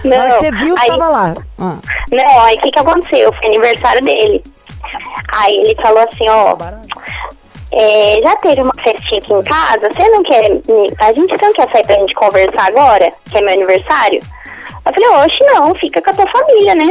na 0.04 0.16
hora 0.16 0.30
que 0.34 0.38
você 0.40 0.50
viu, 0.52 0.74
aí- 0.78 0.88
tava 0.88 1.08
lá. 1.08 1.34
Ah. 1.58 1.76
Não, 2.12 2.40
aí 2.44 2.56
o 2.56 2.60
que 2.60 2.70
que 2.70 2.78
aconteceu? 2.78 3.32
Foi 3.32 3.46
aniversário 3.46 4.04
dele. 4.04 4.42
Aí 5.32 5.54
ele 5.56 5.74
falou 5.82 6.00
assim, 6.02 6.28
ó, 6.28 6.56
é, 7.72 8.20
já 8.22 8.36
teve 8.36 8.62
uma 8.62 8.74
festinha 8.82 9.20
aqui 9.20 9.32
em 9.32 9.42
casa, 9.42 9.90
você 9.92 10.08
não 10.08 10.22
quer, 10.22 10.60
a 11.00 11.12
gente 11.12 11.42
não 11.42 11.52
quer 11.52 11.70
sair 11.70 11.86
pra 11.86 11.94
gente 11.96 12.14
conversar 12.14 12.68
agora, 12.68 13.12
que 13.30 13.38
é 13.38 13.40
meu 13.42 13.54
aniversário? 13.54 14.20
Eu 14.86 14.92
falei, 14.92 15.08
oxe, 15.08 15.38
não, 15.44 15.74
fica 15.74 16.00
com 16.00 16.10
a 16.10 16.14
tua 16.14 16.30
família, 16.30 16.74
né? 16.74 16.90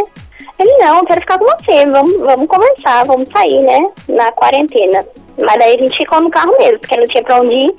Ele, 0.59 0.77
não, 0.77 0.99
eu 0.99 1.05
quero 1.05 1.21
ficar 1.21 1.39
com 1.39 1.45
você, 1.45 1.85
vamos, 1.85 2.19
vamos 2.19 2.47
conversar, 2.47 3.05
vamos 3.05 3.29
sair, 3.29 3.61
né, 3.61 3.79
na 4.09 4.31
quarentena. 4.31 5.05
Mas 5.39 5.57
daí 5.57 5.75
a 5.75 5.83
gente 5.83 5.97
ficou 5.97 6.21
no 6.21 6.29
carro 6.29 6.55
mesmo, 6.59 6.79
porque 6.79 6.97
não 6.97 7.05
tinha 7.05 7.23
pra 7.23 7.41
onde 7.41 7.55
ir. 7.55 7.75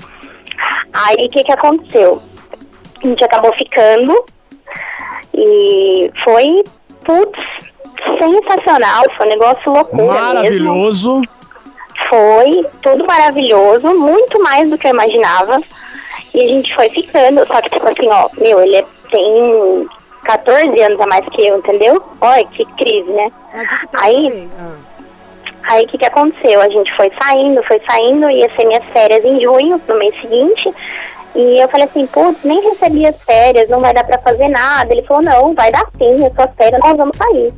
Aí 0.92 1.26
o 1.26 1.28
que 1.30 1.44
que 1.44 1.52
aconteceu? 1.52 2.22
A 3.02 3.06
gente 3.06 3.24
acabou 3.24 3.54
ficando, 3.56 4.24
e 5.34 6.10
foi, 6.24 6.64
putz, 7.04 7.40
sensacional, 8.18 9.04
foi 9.16 9.26
um 9.26 9.30
negócio 9.30 9.72
loucura 9.72 10.04
mesmo. 10.42 10.56
Foi 12.08 12.66
tudo 12.82 13.06
maravilhoso, 13.06 13.86
muito 13.98 14.42
mais 14.42 14.68
do 14.70 14.78
que 14.78 14.86
eu 14.86 14.92
imaginava. 14.92 15.60
E 16.34 16.42
a 16.44 16.48
gente 16.48 16.74
foi 16.74 16.88
ficando, 16.90 17.46
só 17.46 17.60
que 17.60 17.70
tipo 17.70 17.86
assim, 17.86 18.08
ó, 18.10 18.28
meu, 18.38 18.60
ele 18.60 18.76
é- 18.76 18.84
tem 19.10 19.88
14 20.24 20.80
anos 20.82 21.00
a 21.00 21.06
mais 21.06 21.26
que 21.30 21.46
eu, 21.46 21.58
entendeu? 21.58 22.02
Olha 22.20 22.44
que 22.46 22.64
crise, 22.76 23.10
né? 23.12 23.30
Aí, 23.96 24.48
aí 25.64 25.84
o 25.84 25.88
que, 25.88 25.98
que 25.98 26.06
aconteceu? 26.06 26.60
A 26.60 26.68
gente 26.68 26.94
foi 26.96 27.10
saindo, 27.20 27.62
foi 27.64 27.80
saindo, 27.88 28.30
ia 28.30 28.48
ser 28.50 28.66
minhas 28.66 28.84
férias 28.92 29.24
em 29.24 29.40
junho, 29.40 29.80
no 29.88 29.98
mês 29.98 30.14
seguinte. 30.20 30.72
E 31.34 31.60
eu 31.60 31.68
falei 31.68 31.86
assim, 31.86 32.06
putz, 32.06 32.42
nem 32.44 32.60
recebi 32.60 33.06
as 33.06 33.22
férias, 33.22 33.68
não 33.68 33.80
vai 33.80 33.92
dar 33.94 34.04
pra 34.04 34.18
fazer 34.18 34.48
nada. 34.48 34.92
Ele 34.92 35.04
falou, 35.04 35.22
não, 35.22 35.54
vai 35.54 35.70
dar 35.70 35.86
sim, 35.96 36.26
as 36.26 36.32
suas 36.34 36.50
férias, 36.56 36.80
nós 36.82 36.96
vamos 36.96 37.16
sair. 37.16 37.52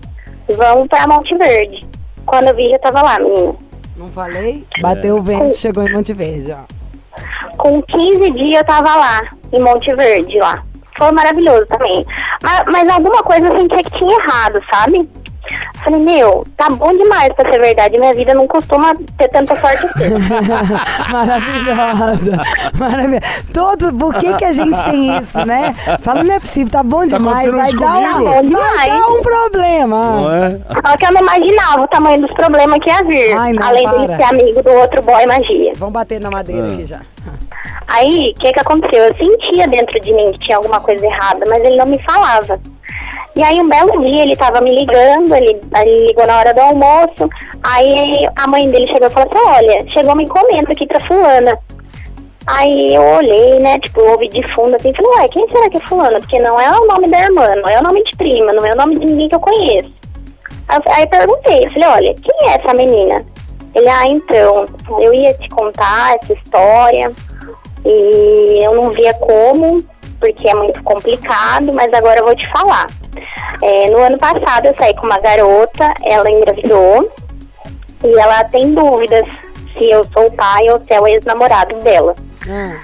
Vamos 0.56 0.88
pra 0.88 1.06
Monte 1.06 1.36
Verde. 1.36 1.86
Quando 2.26 2.48
eu 2.48 2.54
vi, 2.56 2.68
já 2.70 2.78
tava 2.78 3.02
lá, 3.02 3.18
menina. 3.18 3.54
Não 4.00 4.08
falei? 4.08 4.66
Bateu 4.80 5.18
o 5.18 5.22
vento, 5.22 5.58
chegou 5.58 5.86
em 5.86 5.92
Monte 5.92 6.14
Verde, 6.14 6.52
ó. 6.52 6.60
Com 7.58 7.82
15 7.82 8.30
dias 8.30 8.54
eu 8.54 8.64
tava 8.64 8.96
lá, 8.96 9.20
em 9.52 9.60
Monte 9.60 9.94
Verde, 9.94 10.38
lá. 10.38 10.64
Foi 10.96 11.12
maravilhoso 11.12 11.66
também. 11.66 12.06
Mas, 12.42 12.62
mas 12.72 12.88
alguma 12.88 13.22
coisa 13.22 13.46
eu 13.48 13.58
sentia 13.58 13.82
que 13.82 13.98
tinha 13.98 14.16
errado, 14.16 14.58
sabe? 14.72 15.06
Falei, 15.82 16.00
meu, 16.00 16.44
tá 16.56 16.68
bom 16.70 16.92
demais 16.92 17.32
pra 17.34 17.50
ser 17.50 17.58
verdade. 17.60 17.98
Minha 17.98 18.12
vida 18.14 18.34
não 18.34 18.46
costuma 18.46 18.94
ter 19.16 19.28
tanta 19.28 19.56
sorte 19.56 19.86
assim. 19.86 20.10
Maravilhosa. 21.10 22.38
Maravilhosa. 22.78 23.24
Todo, 23.52 23.92
por 23.94 24.14
que, 24.14 24.34
que 24.34 24.44
a 24.44 24.52
gente 24.52 24.82
tem 24.84 25.16
isso, 25.16 25.38
né? 25.46 25.74
Fala, 26.02 26.22
não 26.22 26.34
é 26.34 26.40
possível, 26.40 26.70
tá 26.70 26.82
bom 26.82 27.06
demais, 27.06 27.48
acontecendo 27.48 27.80
vai 27.80 28.02
dar, 28.02 28.20
um? 28.20 28.24
Tá 28.24 28.30
vai 28.30 28.42
demais. 28.42 28.92
dar 28.92 29.06
um 29.08 29.22
problema. 29.22 30.02
Não 30.20 30.32
é? 30.32 30.50
Só 30.86 30.96
que 30.96 31.06
eu 31.06 31.12
não 31.12 31.20
imaginava 31.22 31.82
o 31.82 31.88
tamanho 31.88 32.20
dos 32.20 32.32
problemas 32.32 32.78
que 32.82 32.90
ia 32.90 33.02
vir. 33.04 33.36
Ai, 33.36 33.52
não, 33.52 33.66
além 33.66 33.84
para. 33.88 33.98
dele 33.98 34.16
ser 34.16 34.22
amigo 34.24 34.62
do 34.62 34.70
outro 34.70 35.02
boy 35.02 35.26
magia. 35.26 35.72
Vamos 35.76 35.94
bater 35.94 36.20
na 36.20 36.30
madeira 36.30 36.66
Ah. 36.68 36.72
aqui 36.74 36.86
já. 36.86 37.00
Aí, 37.88 38.32
o 38.36 38.40
que 38.40 38.52
que 38.52 38.60
aconteceu? 38.60 39.04
Eu 39.04 39.14
sentia 39.16 39.66
dentro 39.66 39.98
de 40.00 40.12
mim 40.12 40.30
que 40.32 40.38
tinha 40.40 40.56
alguma 40.58 40.80
coisa 40.80 41.04
errada, 41.04 41.44
mas 41.48 41.64
ele 41.64 41.76
não 41.76 41.86
me 41.86 42.00
falava. 42.02 42.60
E 43.36 43.42
aí, 43.42 43.60
um 43.60 43.68
belo 43.68 44.04
dia, 44.04 44.22
ele 44.22 44.36
tava 44.36 44.60
me 44.60 44.74
ligando, 44.74 45.34
ele, 45.34 45.60
ele 45.74 46.06
ligou 46.06 46.26
na 46.26 46.38
hora 46.38 46.52
do 46.52 46.60
almoço, 46.60 47.30
aí 47.62 48.28
a 48.36 48.46
mãe 48.46 48.68
dele 48.68 48.86
chegou 48.86 49.06
e 49.06 49.10
falou 49.10 49.28
assim, 49.30 49.48
olha, 49.48 49.90
chegou 49.90 50.12
uma 50.12 50.22
encomenda 50.22 50.72
aqui 50.72 50.86
pra 50.86 51.00
fulana. 51.00 51.58
Aí 52.46 52.94
eu 52.94 53.02
olhei, 53.02 53.58
né, 53.60 53.78
tipo, 53.78 54.00
ouvi 54.00 54.28
de 54.28 54.42
fundo 54.54 54.74
assim, 54.74 54.92
falei, 54.94 55.20
ué, 55.20 55.28
quem 55.28 55.48
será 55.48 55.70
que 55.70 55.76
é 55.76 55.80
fulana? 55.80 56.18
Porque 56.18 56.38
não 56.40 56.60
é 56.60 56.70
o 56.70 56.86
nome 56.86 57.08
da 57.08 57.20
irmã, 57.20 57.48
não 57.62 57.70
é 57.70 57.78
o 57.78 57.82
nome 57.82 58.02
de 58.02 58.16
prima, 58.16 58.52
não 58.52 58.66
é 58.66 58.72
o 58.72 58.76
nome 58.76 58.98
de 58.98 59.06
ninguém 59.06 59.28
que 59.28 59.34
eu 59.36 59.40
conheço. 59.40 59.94
Aí, 60.68 60.80
aí 60.88 61.06
perguntei, 61.06 61.68
falei, 61.70 61.88
olha, 61.88 62.14
quem 62.14 62.48
é 62.48 62.56
essa 62.56 62.74
menina? 62.74 63.24
Ele, 63.74 63.88
ah, 63.88 64.06
então, 64.08 64.66
eu 65.00 65.14
ia 65.14 65.32
te 65.34 65.48
contar 65.50 66.16
essa 66.16 66.32
história 66.32 67.12
e 67.84 68.64
eu 68.64 68.74
não 68.74 68.90
via 68.90 69.14
como, 69.14 69.78
porque 70.18 70.48
é 70.48 70.54
muito 70.54 70.82
complicado, 70.82 71.72
mas 71.72 71.92
agora 71.92 72.20
eu 72.20 72.24
vou 72.24 72.34
te 72.34 72.50
falar. 72.50 72.86
É, 73.62 73.90
no 73.90 73.98
ano 73.98 74.18
passado 74.18 74.66
eu 74.66 74.74
saí 74.74 74.94
com 74.96 75.06
uma 75.06 75.18
garota, 75.18 75.92
ela 76.04 76.30
engravidou 76.30 77.12
e 78.04 78.18
ela 78.18 78.44
tem 78.44 78.70
dúvidas 78.72 79.24
se 79.76 79.90
eu 79.90 80.02
sou 80.12 80.26
o 80.26 80.32
pai 80.32 80.68
ou 80.70 80.78
se 80.80 80.92
é 80.92 81.00
o 81.00 81.06
ex-namorado 81.06 81.74
dela. 81.80 82.14
Ah. 82.48 82.80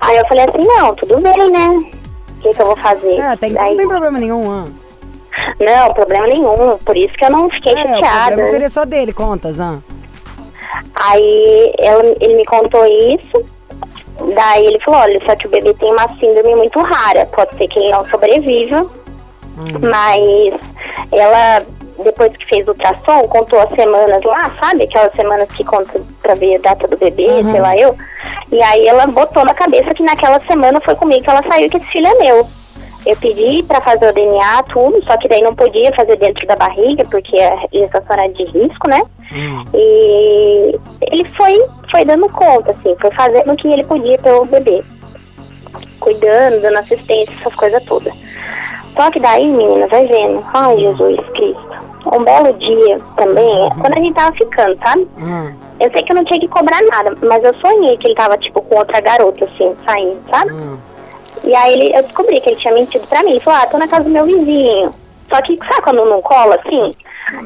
Aí 0.00 0.16
eu 0.16 0.26
falei 0.28 0.44
assim, 0.44 0.64
não, 0.66 0.94
tudo 0.94 1.18
bem, 1.20 1.50
né? 1.50 1.68
O 1.68 2.42
que, 2.42 2.50
que 2.54 2.62
eu 2.62 2.66
vou 2.66 2.76
fazer? 2.76 3.18
É, 3.18 3.36
tem, 3.36 3.52
Daí- 3.52 3.70
não 3.70 3.76
tem 3.76 3.88
problema 3.88 4.18
nenhum. 4.18 4.50
Ah. 4.50 4.64
não, 5.60 5.92
problema 5.94 6.26
nenhum. 6.26 6.78
Por 6.78 6.96
isso 6.96 7.12
que 7.14 7.24
eu 7.24 7.30
não 7.30 7.50
fiquei 7.50 7.72
É, 7.72 7.76
o 7.76 7.88
chateada. 7.88 8.26
problema 8.28 8.50
seria 8.50 8.70
só 8.70 8.84
dele, 8.84 9.12
contas. 9.12 9.60
Ah. 9.60 9.78
Aí 10.94 11.72
ela, 11.78 12.02
ele 12.20 12.36
me 12.36 12.44
contou 12.44 12.84
isso. 12.86 13.44
Daí 14.34 14.64
ele 14.66 14.80
falou, 14.80 15.00
olha, 15.00 15.20
só 15.24 15.34
que 15.34 15.46
o 15.46 15.50
bebê 15.50 15.72
tem 15.74 15.90
uma 15.92 16.08
síndrome 16.16 16.54
muito 16.54 16.78
rara. 16.80 17.26
Pode 17.26 17.56
ser 17.56 17.68
que 17.68 17.78
ele 17.78 17.90
não 17.90 18.06
sobreviva. 18.08 18.86
Mas 19.80 20.54
ela 21.12 21.62
depois 22.02 22.34
que 22.34 22.46
fez 22.46 22.66
o 22.66 22.70
ultrassom, 22.70 23.22
contou 23.28 23.60
as 23.60 23.70
semanas 23.74 24.22
lá, 24.22 24.50
sabe? 24.58 24.84
Aquelas 24.84 25.12
semanas 25.12 25.48
que 25.50 25.62
conta 25.64 26.00
pra 26.22 26.34
ver 26.34 26.56
a 26.56 26.58
data 26.58 26.88
do 26.88 26.96
bebê, 26.96 27.26
Uhum. 27.26 27.52
sei 27.52 27.60
lá 27.60 27.76
eu. 27.76 27.94
E 28.50 28.62
aí 28.62 28.86
ela 28.88 29.06
botou 29.06 29.44
na 29.44 29.52
cabeça 29.52 29.92
que 29.94 30.02
naquela 30.02 30.40
semana 30.46 30.80
foi 30.82 30.94
comigo 30.94 31.22
que 31.22 31.28
ela 31.30 31.42
saiu 31.42 31.66
e 31.66 31.68
que 31.70 31.76
esse 31.76 31.86
filho 31.86 32.06
é 32.06 32.14
meu. 32.14 32.46
Eu 33.06 33.16
pedi 33.16 33.62
pra 33.64 33.80
fazer 33.80 34.08
o 34.10 34.12
DNA, 34.12 34.62
tudo, 34.64 35.02
só 35.04 35.16
que 35.16 35.28
daí 35.28 35.40
não 35.40 35.54
podia 35.54 35.90
fazer 35.94 36.16
dentro 36.16 36.46
da 36.46 36.56
barriga, 36.56 37.02
porque 37.10 37.38
a 37.40 37.56
gestação 37.72 38.16
era 38.16 38.28
de 38.28 38.44
risco, 38.44 38.88
né? 38.88 39.02
E 39.74 40.78
ele 41.02 41.24
foi, 41.36 41.54
foi 41.90 42.04
dando 42.04 42.28
conta, 42.30 42.72
assim, 42.72 42.94
foi 43.00 43.10
fazendo 43.12 43.52
o 43.52 43.56
que 43.56 43.68
ele 43.68 43.84
podia 43.84 44.18
pelo 44.18 44.44
bebê. 44.46 44.82
Cuidando, 46.00 46.60
dando 46.60 46.78
assistência, 46.78 47.34
essas 47.40 47.54
coisas 47.54 47.82
todas. 47.84 48.12
Só 48.96 49.10
que 49.10 49.20
daí, 49.20 49.46
menina, 49.46 49.86
vai 49.88 50.06
vendo. 50.06 50.44
Ai, 50.52 50.78
Jesus 50.78 51.20
Cristo. 51.30 51.70
Um 52.14 52.24
belo 52.24 52.52
dia 52.54 52.98
também, 53.16 53.68
quando 53.80 53.96
a 53.98 54.00
gente 54.00 54.14
tava 54.14 54.32
ficando, 54.36 54.78
sabe? 54.82 55.06
Hum, 55.18 55.52
Eu 55.78 55.90
sei 55.92 56.02
que 56.02 56.12
eu 56.12 56.16
não 56.16 56.24
tinha 56.24 56.40
que 56.40 56.48
cobrar 56.48 56.80
nada, 56.90 57.14
mas 57.22 57.44
eu 57.44 57.54
sonhei 57.54 57.96
que 57.98 58.08
ele 58.08 58.14
tava, 58.14 58.36
tipo, 58.38 58.60
com 58.62 58.76
outra 58.78 59.00
garota, 59.00 59.44
assim, 59.44 59.74
saindo, 59.86 60.18
sabe? 60.30 60.52
hum. 60.52 60.78
E 61.46 61.54
aí 61.54 61.72
ele, 61.74 61.96
eu 61.96 62.02
descobri 62.02 62.40
que 62.40 62.50
ele 62.50 62.56
tinha 62.60 62.74
mentido 62.74 63.06
pra 63.06 63.22
mim. 63.22 63.30
Ele 63.32 63.40
falou, 63.40 63.60
ah, 63.62 63.66
tô 63.66 63.78
na 63.78 63.86
casa 63.88 64.04
do 64.04 64.10
meu 64.10 64.24
vizinho. 64.26 64.90
Só 65.28 65.40
que, 65.42 65.56
sabe 65.58 65.82
quando 65.82 66.04
não 66.04 66.20
cola, 66.22 66.56
assim? 66.56 66.92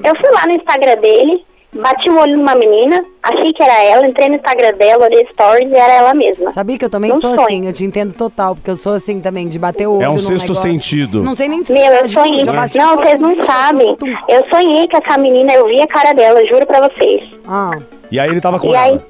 Eu 0.02 0.14
fui 0.14 0.30
lá 0.30 0.46
no 0.46 0.52
Instagram 0.52 0.96
dele, 0.96 1.44
bati 1.74 2.08
o 2.10 2.18
olho 2.18 2.36
numa 2.36 2.54
menina, 2.54 3.04
achei 3.22 3.52
que 3.52 3.62
era 3.62 3.82
ela, 3.82 4.06
entrei 4.06 4.28
no 4.28 4.36
Instagram 4.36 4.72
dela, 4.74 5.04
olhei 5.06 5.26
stories 5.32 5.70
e 5.70 5.74
era 5.74 5.92
ela 5.94 6.14
mesma. 6.14 6.50
Sabia 6.52 6.78
que 6.78 6.84
eu 6.84 6.90
também 6.90 7.10
Num 7.12 7.20
sou 7.20 7.34
sonho. 7.34 7.44
assim, 7.46 7.66
eu 7.66 7.72
te 7.72 7.84
entendo 7.84 8.12
total, 8.14 8.54
porque 8.54 8.70
eu 8.70 8.76
sou 8.76 8.92
assim 8.92 9.20
também, 9.20 9.48
de 9.48 9.58
bater 9.58 9.86
o 9.86 9.94
olho 9.96 10.02
É 10.04 10.08
um 10.08 10.18
sexto 10.18 10.48
negócio. 10.50 10.70
sentido. 10.70 11.22
Não 11.22 11.34
sei 11.34 11.48
nem 11.48 11.62
Meu, 11.70 11.92
eu 11.92 12.08
sonhei. 12.08 12.44
Não, 12.44 12.54
o 12.54 12.58
olho 12.58 12.98
vocês 12.98 13.20
não 13.20 13.42
sabem. 13.42 13.96
Eu 14.28 14.46
sonhei 14.48 14.86
que 14.88 14.96
essa 14.96 15.18
menina, 15.18 15.52
eu 15.54 15.66
vi 15.66 15.80
a 15.80 15.86
cara 15.86 16.12
dela, 16.12 16.44
juro 16.46 16.66
pra 16.66 16.88
vocês. 16.88 17.22
Ah, 17.46 17.72
E 18.10 18.18
aí 18.20 18.28
ele 18.30 18.40
tava 18.40 18.58
com 18.58 18.68
E 18.70 18.76
aí, 18.76 18.90
ela. 18.92 19.02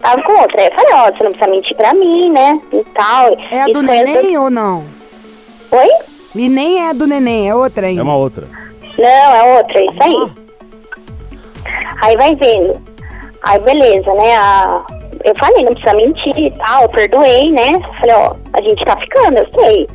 tava 0.00 0.22
com 0.22 0.32
outra. 0.40 0.60
Aí 0.60 0.68
eu 0.68 0.74
falei, 0.74 0.92
ó, 0.94 1.04
você 1.12 1.24
não 1.24 1.32
precisa 1.32 1.50
mentir 1.50 1.76
pra 1.76 1.94
mim, 1.94 2.30
né? 2.30 2.60
E 2.72 2.84
tal. 2.94 3.36
é 3.50 3.62
a 3.62 3.66
do 3.66 3.82
neném 3.82 4.36
ou 4.38 4.50
não? 4.50 4.84
Oi? 5.70 5.88
E 6.36 6.48
nem 6.48 6.80
é 6.82 6.90
a 6.90 6.92
do 6.92 7.06
neném, 7.06 7.48
é 7.48 7.54
outra 7.54 7.86
ainda. 7.86 8.00
É 8.00 8.04
uma 8.04 8.16
outra. 8.16 8.46
Não, 8.98 9.06
é 9.06 9.56
outra, 9.58 9.80
isso 9.80 10.02
aí. 10.02 10.43
Aí 12.02 12.16
vai 12.16 12.34
vendo. 12.34 12.80
Aí 13.42 13.58
beleza, 13.60 14.12
né? 14.14 14.36
A... 14.36 14.84
Eu 15.24 15.34
falei, 15.36 15.62
não 15.62 15.72
precisa 15.72 15.96
mentir 15.96 16.38
e 16.38 16.50
tal, 16.50 16.82
eu 16.82 16.88
perdoei, 16.88 17.50
né? 17.50 17.78
Falei, 18.00 18.14
ó, 18.14 18.34
a 18.52 18.62
gente 18.62 18.84
tá 18.84 18.96
ficando, 18.98 19.38
eu 19.38 19.46
sei. 19.54 19.86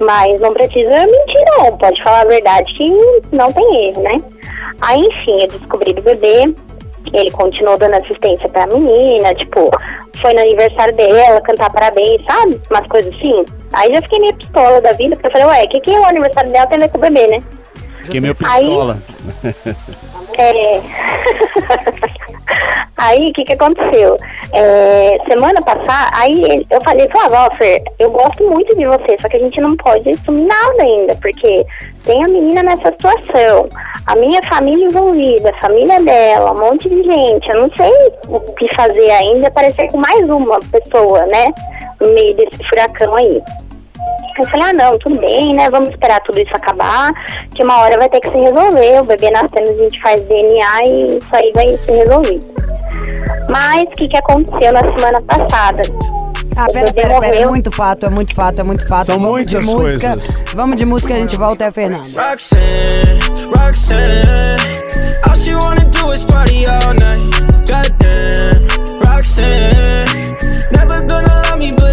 Mas 0.00 0.40
não 0.40 0.52
precisa 0.52 0.90
mentir, 0.90 1.42
não. 1.56 1.76
Pode 1.76 2.02
falar 2.02 2.20
a 2.20 2.26
verdade 2.26 2.72
que 2.74 2.86
não 3.32 3.52
tem 3.52 3.88
erro, 3.88 4.02
né? 4.02 4.16
Aí, 4.80 5.00
enfim, 5.00 5.40
eu 5.40 5.48
descobri 5.48 5.92
do 5.92 6.02
bebê. 6.02 6.54
Ele 7.12 7.30
continuou 7.30 7.78
dando 7.78 7.94
assistência 7.94 8.48
pra 8.50 8.66
menina, 8.66 9.34
tipo, 9.34 9.70
foi 10.20 10.34
no 10.34 10.40
aniversário 10.40 10.94
dela, 10.94 11.40
cantar 11.40 11.70
parabéns, 11.70 12.22
sabe? 12.24 12.60
Umas 12.70 12.86
coisas 12.86 13.14
assim. 13.14 13.44
Aí 13.72 13.94
já 13.94 14.02
fiquei 14.02 14.18
meio 14.20 14.34
pistola 14.34 14.80
da 14.80 14.92
vida, 14.92 15.16
porque 15.16 15.28
eu 15.28 15.32
falei, 15.32 15.46
ué, 15.46 15.64
o 15.64 15.68
que, 15.70 15.80
que 15.80 15.90
é 15.94 15.98
o 15.98 16.04
aniversário 16.04 16.52
dela 16.52 16.66
tem 16.66 16.76
a 16.76 16.80
ver 16.82 16.90
com 16.90 16.98
o 16.98 17.00
bebê, 17.00 17.26
né? 17.28 17.42
Fiquei 18.02 18.20
meio 18.20 18.34
Aí- 18.44 18.64
pistola. 18.64 18.98
É. 20.38 20.80
aí, 22.96 23.28
o 23.28 23.32
que 23.32 23.44
que 23.44 23.52
aconteceu? 23.52 24.16
É, 24.52 25.18
semana 25.28 25.60
passada, 25.62 26.10
aí 26.12 26.64
eu 26.70 26.80
falei, 26.82 27.08
falava, 27.08 27.46
ó, 27.46 27.56
Fer, 27.56 27.82
eu 27.98 28.10
gosto 28.10 28.44
muito 28.48 28.76
de 28.76 28.86
você, 28.86 29.16
só 29.20 29.28
que 29.28 29.36
a 29.36 29.42
gente 29.42 29.60
não 29.60 29.76
pode 29.76 30.10
assumir 30.10 30.46
nada 30.46 30.82
ainda, 30.82 31.14
porque 31.16 31.66
tem 32.04 32.24
a 32.24 32.28
menina 32.28 32.62
nessa 32.62 32.90
situação, 32.90 33.68
a 34.06 34.14
minha 34.16 34.40
família 34.48 34.86
envolvida, 34.86 35.50
a 35.50 35.60
família 35.60 36.00
dela, 36.02 36.52
um 36.52 36.70
monte 36.70 36.88
de 36.88 37.02
gente, 37.02 37.48
eu 37.50 37.62
não 37.62 37.70
sei 37.76 37.92
o 38.28 38.40
que 38.40 38.74
fazer 38.74 39.10
ainda, 39.10 39.50
parecer 39.50 39.90
com 39.90 39.98
mais 39.98 40.28
uma 40.28 40.58
pessoa, 40.60 41.26
né, 41.26 41.52
no 42.00 42.12
meio 42.14 42.34
desse 42.36 42.58
furacão 42.68 43.14
aí. 43.16 43.42
Eu 44.38 44.46
falei, 44.48 44.66
ah 44.66 44.72
não, 44.72 44.98
tudo 44.98 45.18
bem, 45.18 45.54
né? 45.54 45.68
Vamos 45.68 45.88
esperar 45.88 46.20
tudo 46.20 46.38
isso 46.38 46.54
acabar, 46.54 47.12
que 47.54 47.62
uma 47.62 47.78
hora 47.80 47.98
vai 47.98 48.08
ter 48.08 48.20
que 48.20 48.30
se 48.30 48.36
resolver. 48.38 49.00
O 49.00 49.04
bebê 49.04 49.30
nascendo, 49.30 49.70
a 49.70 49.76
gente 49.76 50.00
faz 50.00 50.22
DNA 50.26 50.82
e 50.84 51.18
isso 51.18 51.36
aí 51.36 51.52
vai 51.54 51.72
ser 51.72 51.92
resolvido. 51.96 52.46
Mas 53.48 53.82
o 53.82 53.90
que, 53.90 54.08
que 54.08 54.16
aconteceu 54.16 54.72
na 54.72 54.80
semana 54.82 55.20
passada? 55.22 55.82
Ah, 56.56 56.66
pera, 56.72 56.92
pera, 56.92 57.20
pera, 57.20 57.36
é 57.36 57.46
muito 57.46 57.70
fato, 57.70 58.06
é 58.06 58.10
muito 58.10 58.34
fato, 58.34 58.60
é 58.60 58.62
muito 58.64 58.86
fato. 58.86 59.06
São 59.06 59.18
Vamos 59.18 59.46
de 59.46 59.56
muitas 59.56 59.64
música. 59.74 60.08
coisas. 60.10 60.44
Vamos 60.54 60.76
de 60.76 60.86
música, 60.86 61.14
a 61.14 61.16
gente 61.16 61.36
volta 61.36 61.64
é 61.64 61.68
a 61.68 61.72
Fernanda. 61.72 62.04
Roxanne, 62.04 63.20
Roxanne. 63.56 64.56
All 65.28 65.36
she 65.36 65.54
wanna 65.54 65.84
do 65.84 66.12
is 66.12 66.24
party 66.24 66.66
all 66.66 66.94
night. 66.94 67.20
Goddamn, 67.66 68.66
Roxanne. 69.04 70.17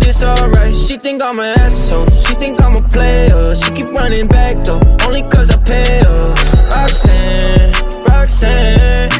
It's 0.07 0.23
alright. 0.23 0.73
She 0.73 0.97
think 0.97 1.21
I'm 1.21 1.39
an 1.39 1.57
asshole. 1.59 2.07
She 2.07 2.33
think 2.35 2.61
I'm 2.63 2.75
a 2.75 2.81
player. 2.89 3.55
She 3.55 3.71
keep 3.71 3.87
running 3.91 4.27
back 4.27 4.63
though, 4.63 4.79
only 5.05 5.23
cause 5.23 5.49
I 5.49 5.57
pay 5.63 6.01
her. 6.03 6.33
Roxanne, 6.71 7.71
Roxanne. 8.05 9.11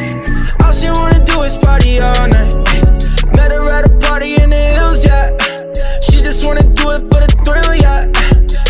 All 0.62 0.72
she 0.72 0.88
wanna 0.90 1.24
do 1.24 1.42
is 1.42 1.56
party 1.56 2.00
all 2.00 2.28
night. 2.28 2.52
Met 3.36 3.52
her 3.52 3.66
at 3.72 3.90
a 3.90 3.98
party 4.06 4.40
in 4.42 4.50
the 4.50 4.64
hills, 4.76 5.04
yeah. 5.04 5.26
She 6.00 6.22
just 6.22 6.44
wanna 6.46 6.62
do 6.62 6.90
it 6.90 7.02
for 7.10 7.20
the 7.24 7.30
thrill, 7.44 7.74
yeah. 7.74 8.10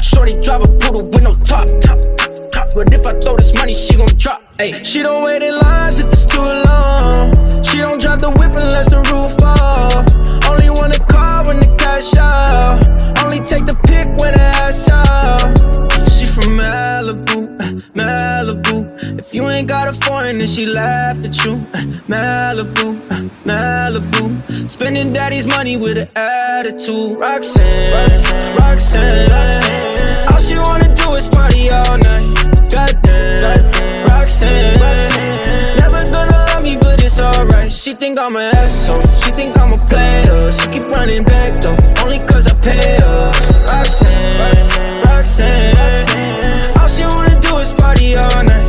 Shorty 0.01 0.41
drive 0.41 0.63
a 0.63 0.69
poodle 0.79 1.07
with 1.09 1.23
no 1.23 1.33
top. 1.33 1.69
But 2.75 2.93
if 2.93 3.07
I 3.07 3.19
throw 3.21 3.37
this 3.37 3.55
money, 3.55 3.73
she 3.73 3.97
gon' 3.97 4.09
drop. 4.19 4.43
Ay. 4.61 4.83
She 4.83 5.03
don't 5.03 5.25
wait 5.25 5.43
in 5.43 5.59
lines 5.59 5.99
if 6.01 6.13
it's 6.13 6.27
too 6.27 6.43
long. 6.43 7.33
She 7.63 7.79
don't 7.79 7.99
drive 8.01 8.21
the 8.21 8.31
whip 8.39 8.55
unless 8.55 8.91
the 8.91 9.01
roof 9.09 9.33
fall. 9.39 10.16
Only 10.51 10.71
wanna 10.71 10.99
call 11.13 11.45
when 11.47 11.61
the 11.61 11.69
cash 11.79 12.17
out. 12.17 12.79
Only 13.25 13.41
take 13.41 13.67
the 13.67 13.75
pic 13.89 14.07
when 14.21 14.35
the 14.35 14.43
ass 14.65 14.89
out. 14.91 15.41
She 16.11 16.27
from 16.27 16.57
Malibu, 16.59 17.39
Malibu. 17.95 18.77
If 19.19 19.35
you 19.35 19.49
ain't 19.49 19.69
got 19.69 19.89
a 19.89 19.93
foreign, 19.93 20.39
then 20.39 20.47
she 20.47 20.67
laugh 20.67 21.19
at 21.25 21.35
you. 21.45 21.57
Malibu, 22.09 22.99
Malibu. 23.45 24.71
Spending 24.71 25.13
daddy's 25.13 25.47
money 25.47 25.77
with 25.77 25.99
an 25.99 26.09
attitude. 26.17 27.19
Roxanne, 27.19 27.93
Roxanne. 28.59 29.31
All 30.33 30.41
she 30.41 30.57
wanna 30.59 30.95
do 30.95 31.13
is 31.15 31.29
party 31.29 31.71
all 31.71 31.99
night. 31.99 32.25
Goddamn, 32.71 34.09
Roxanne. 34.09 34.79
Never 34.81 35.46
it's 37.07 37.21
alright. 37.21 37.73
She 37.73 37.95
think 37.95 38.19
I'm 38.19 38.37
an 38.37 38.55
asshole. 38.55 39.01
She 39.23 39.31
think 39.31 39.59
I'm 39.59 39.73
a 39.73 39.87
player. 39.87 40.53
She 40.53 40.67
keep 40.69 40.87
running 40.89 41.25
back 41.25 41.63
though, 41.63 41.77
only 42.03 42.19
cause 42.27 42.47
I 42.49 42.55
pay 42.61 42.99
her. 43.01 43.31
Roxanne, 43.71 45.05
Roxanne. 45.07 46.79
All 46.79 46.89
she 46.89 47.05
wanna 47.05 47.41
do 47.41 47.57
is 47.59 47.73
party 47.73 48.17
all 48.17 48.43
night. 48.45 48.65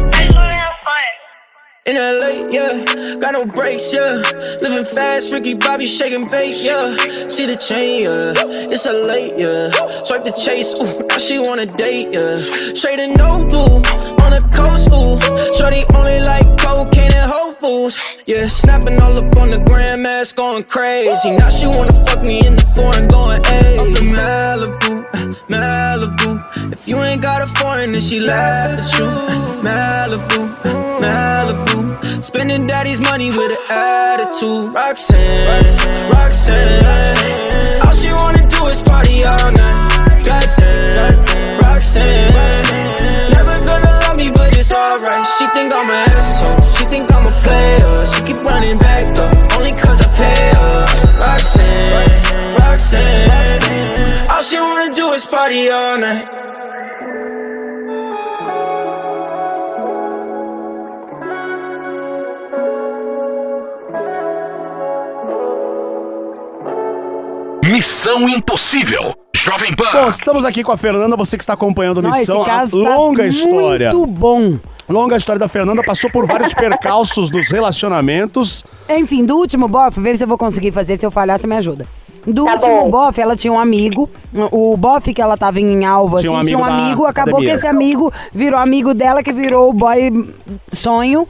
In 1.87 1.95
LA, 1.95 2.51
yeah, 2.51 3.15
got 3.15 3.31
no 3.31 3.45
brakes, 3.45 3.93
yeah. 3.93 4.21
Living 4.61 4.83
fast, 4.83 5.31
Ricky 5.31 5.53
Bobby 5.53 5.87
shaking 5.87 6.27
bait, 6.27 6.53
yeah. 6.57 6.97
See 7.29 7.45
the 7.45 7.55
chain, 7.55 8.03
yeah. 8.03 8.33
It's 8.73 8.85
a 8.85 8.91
late, 8.91 9.35
yeah. 9.37 9.71
Swipe 10.03 10.25
the 10.25 10.31
chase, 10.31 10.75
ooh, 10.81 11.07
now 11.07 11.17
she 11.17 11.39
wanna 11.39 11.65
date, 11.65 12.09
yeah. 12.11 12.37
Straight 12.75 12.99
and 12.99 13.17
no 13.17 13.31
blue, 13.47 13.79
on 14.21 14.31
the 14.35 14.43
coast, 14.51 14.91
ooh. 14.91 15.15
Shorty 15.55 15.85
only 15.95 16.19
like 16.19 16.45
cocaine 16.59 17.06
and 17.67 17.97
yeah. 18.25 18.47
Snapping 18.47 19.01
all 19.01 19.17
up 19.17 19.35
on 19.37 19.49
the 19.49 19.59
grandmas, 19.59 20.31
going 20.31 20.63
crazy. 20.63 21.31
Now 21.31 21.49
she 21.49 21.67
wanna 21.67 21.93
fuck 22.05 22.25
me 22.25 22.45
in 22.45 22.55
the 22.55 22.65
foreign, 22.75 23.07
going, 23.07 23.41
ayy. 23.41 23.79
Up 23.79 24.01
in 24.01 24.13
Malibu, 24.15 24.93
Malibu. 25.47 26.71
If 26.71 26.87
you 26.87 26.97
ain't 27.03 27.21
got 27.21 27.41
a 27.41 27.47
foreign, 27.47 27.91
then 27.91 28.01
she 28.01 28.19
laugh 28.19 28.79
at 28.79 28.99
you. 28.99 29.07
Malibu, 29.61 30.41
Malibu. 31.01 32.23
Spending 32.23 32.67
daddy's 32.67 32.99
money 32.99 33.31
with 33.31 33.51
an 33.51 33.57
attitude. 33.69 34.73
Roxanne, 34.73 36.11
Roxanne. 36.11 37.81
All 37.85 37.93
she 37.93 38.11
wanna 38.13 38.47
do 38.47 38.65
is 38.67 38.81
party 38.81 39.23
all 39.23 39.51
night. 39.51 40.23
Goddamn, 40.23 41.59
Roxanne. 41.59 42.33
Never 43.31 43.59
gonna 43.65 43.91
love 44.03 44.17
me, 44.17 44.31
but 44.31 44.55
it's 44.57 44.71
alright. 44.71 45.25
She 45.37 45.45
think 45.47 45.73
I'm 45.73 45.89
an 45.89 46.09
asshole. 46.09 46.65
She 46.75 46.85
player. 47.47 48.05
She 48.11 48.19
keep 48.27 48.39
running 48.43 48.77
back 48.77 49.03
though, 49.15 49.31
only 49.55 49.73
cause 49.83 49.99
I 50.05 50.09
pay 50.21 50.41
her. 50.57 50.79
Roxanne, 51.23 52.55
Roxanne. 52.59 54.29
All 54.31 54.43
she 54.47 54.57
wanna 54.59 54.93
do 54.93 55.13
is 55.13 55.25
party 55.25 55.69
all 55.69 55.97
night. 55.97 56.27
Missão 67.63 68.27
Impossível. 68.27 69.26
Jovem 69.47 69.71
Bom, 69.77 69.85
Pan. 69.91 70.07
estamos 70.09 70.43
aqui 70.43 70.61
com 70.63 70.71
a 70.73 70.77
Fernanda, 70.77 71.15
você 71.15 71.37
que 71.37 71.43
está 71.43 71.53
acompanhando 71.53 71.99
a 71.99 72.03
Não, 72.03 72.11
missão. 72.11 72.37
esse 72.41 72.45
caso 72.45 72.81
a 72.85 72.89
tá 72.89 72.95
longa 72.97 73.25
história. 73.25 73.91
muito 73.93 74.05
bom. 74.11 74.57
Longa 74.89 75.15
história 75.15 75.39
da 75.39 75.47
Fernanda, 75.47 75.81
passou 75.83 76.09
por 76.09 76.25
vários 76.25 76.51
percalços 76.55 77.29
dos 77.29 77.49
relacionamentos. 77.49 78.65
Enfim, 78.89 79.23
do 79.25 79.37
último 79.37 79.67
bofe, 79.69 79.99
vê 80.01 80.15
se 80.17 80.23
eu 80.23 80.27
vou 80.27 80.37
conseguir 80.37 80.71
fazer, 80.71 80.97
se 80.97 81.05
eu 81.05 81.11
falhar, 81.11 81.39
você 81.39 81.47
me 81.47 81.55
ajuda. 81.55 81.85
Do 82.25 82.43
Tá 82.43 82.55
último 82.55 82.81
bom. 82.83 82.89
bofe, 82.89 83.21
ela 83.21 83.37
tinha 83.37 83.53
um 83.53 83.59
amigo. 83.59 84.09
O 84.51 84.75
bofe 84.75 85.13
que 85.13 85.21
ela 85.21 85.37
tava 85.37 85.61
em 85.61 85.85
alvo, 85.85 86.19
Tinha 86.19 86.31
assim, 86.31 86.41
um 86.41 86.45
tinha 86.45 86.57
um 86.57 86.63
amigo 86.63 86.77
da 86.77 86.85
amigo. 86.85 87.05
Acabou 87.05 87.33
academia. 87.35 87.49
que 87.53 87.57
esse 87.57 87.67
amigo 87.67 88.11
virou 88.33 88.59
amigo 88.59 88.93
dela, 88.93 89.23
que 89.23 89.31
virou 89.31 89.69
o 89.69 89.73
boy 89.73 90.11
sonho. 90.73 91.25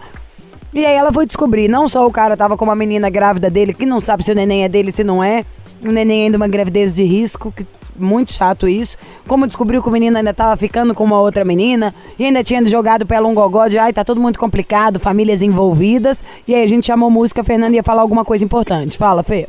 E 0.74 0.84
aí 0.86 0.96
ela 0.96 1.12
foi 1.14 1.26
descobrir, 1.28 1.68
não 1.68 1.88
só 1.88 2.06
o 2.06 2.12
cara 2.12 2.36
tava 2.36 2.58
com 2.58 2.66
uma 2.66 2.76
menina 2.76 3.10
grávida 3.12 3.50
dele, 3.50 3.74
que 3.76 3.86
não 3.86 4.02
sabe 4.02 4.24
se 4.24 4.32
o 4.32 4.36
neném 4.36 4.64
é 4.64 4.70
dele, 4.70 4.92
se 4.92 5.04
não 5.04 5.24
é. 5.24 5.46
O 5.84 5.92
neném 5.92 6.24
ainda 6.24 6.38
uma 6.38 6.48
gravidez 6.48 6.96
de 6.96 7.04
risco, 7.04 7.52
que 7.56 7.66
muito 7.98 8.32
chato 8.32 8.68
isso. 8.68 8.98
Como 9.28 9.48
descobriu 9.48 9.82
que 9.82 9.90
o 9.90 9.92
menino 9.92 10.18
ainda 10.18 10.34
tava 10.34 10.56
ficando 10.58 10.94
com 10.94 11.04
uma 11.04 11.20
outra 11.20 11.44
menina 11.44 11.94
e 12.18 12.26
ainda 12.26 12.44
tinha 12.44 12.64
jogado 12.66 13.06
pra 13.06 13.18
ela 13.18 13.28
um 13.28 13.34
gogó 13.34 13.68
de 13.68 13.78
ai, 13.78 13.94
tá 13.94 14.04
tudo 14.04 14.22
muito 14.22 14.40
complicado, 14.40 15.00
famílias 15.00 15.42
envolvidas. 15.42 16.24
E 16.48 16.56
aí 16.56 16.64
a 16.64 16.68
gente 16.68 16.88
chamou 16.88 17.10
música, 17.10 17.42
a 17.42 17.44
Fernanda 17.44 17.76
ia 17.76 17.84
falar 17.84 18.02
alguma 18.02 18.24
coisa 18.24 18.44
importante. 18.44 18.98
Fala, 18.98 19.24
Fê. 19.24 19.48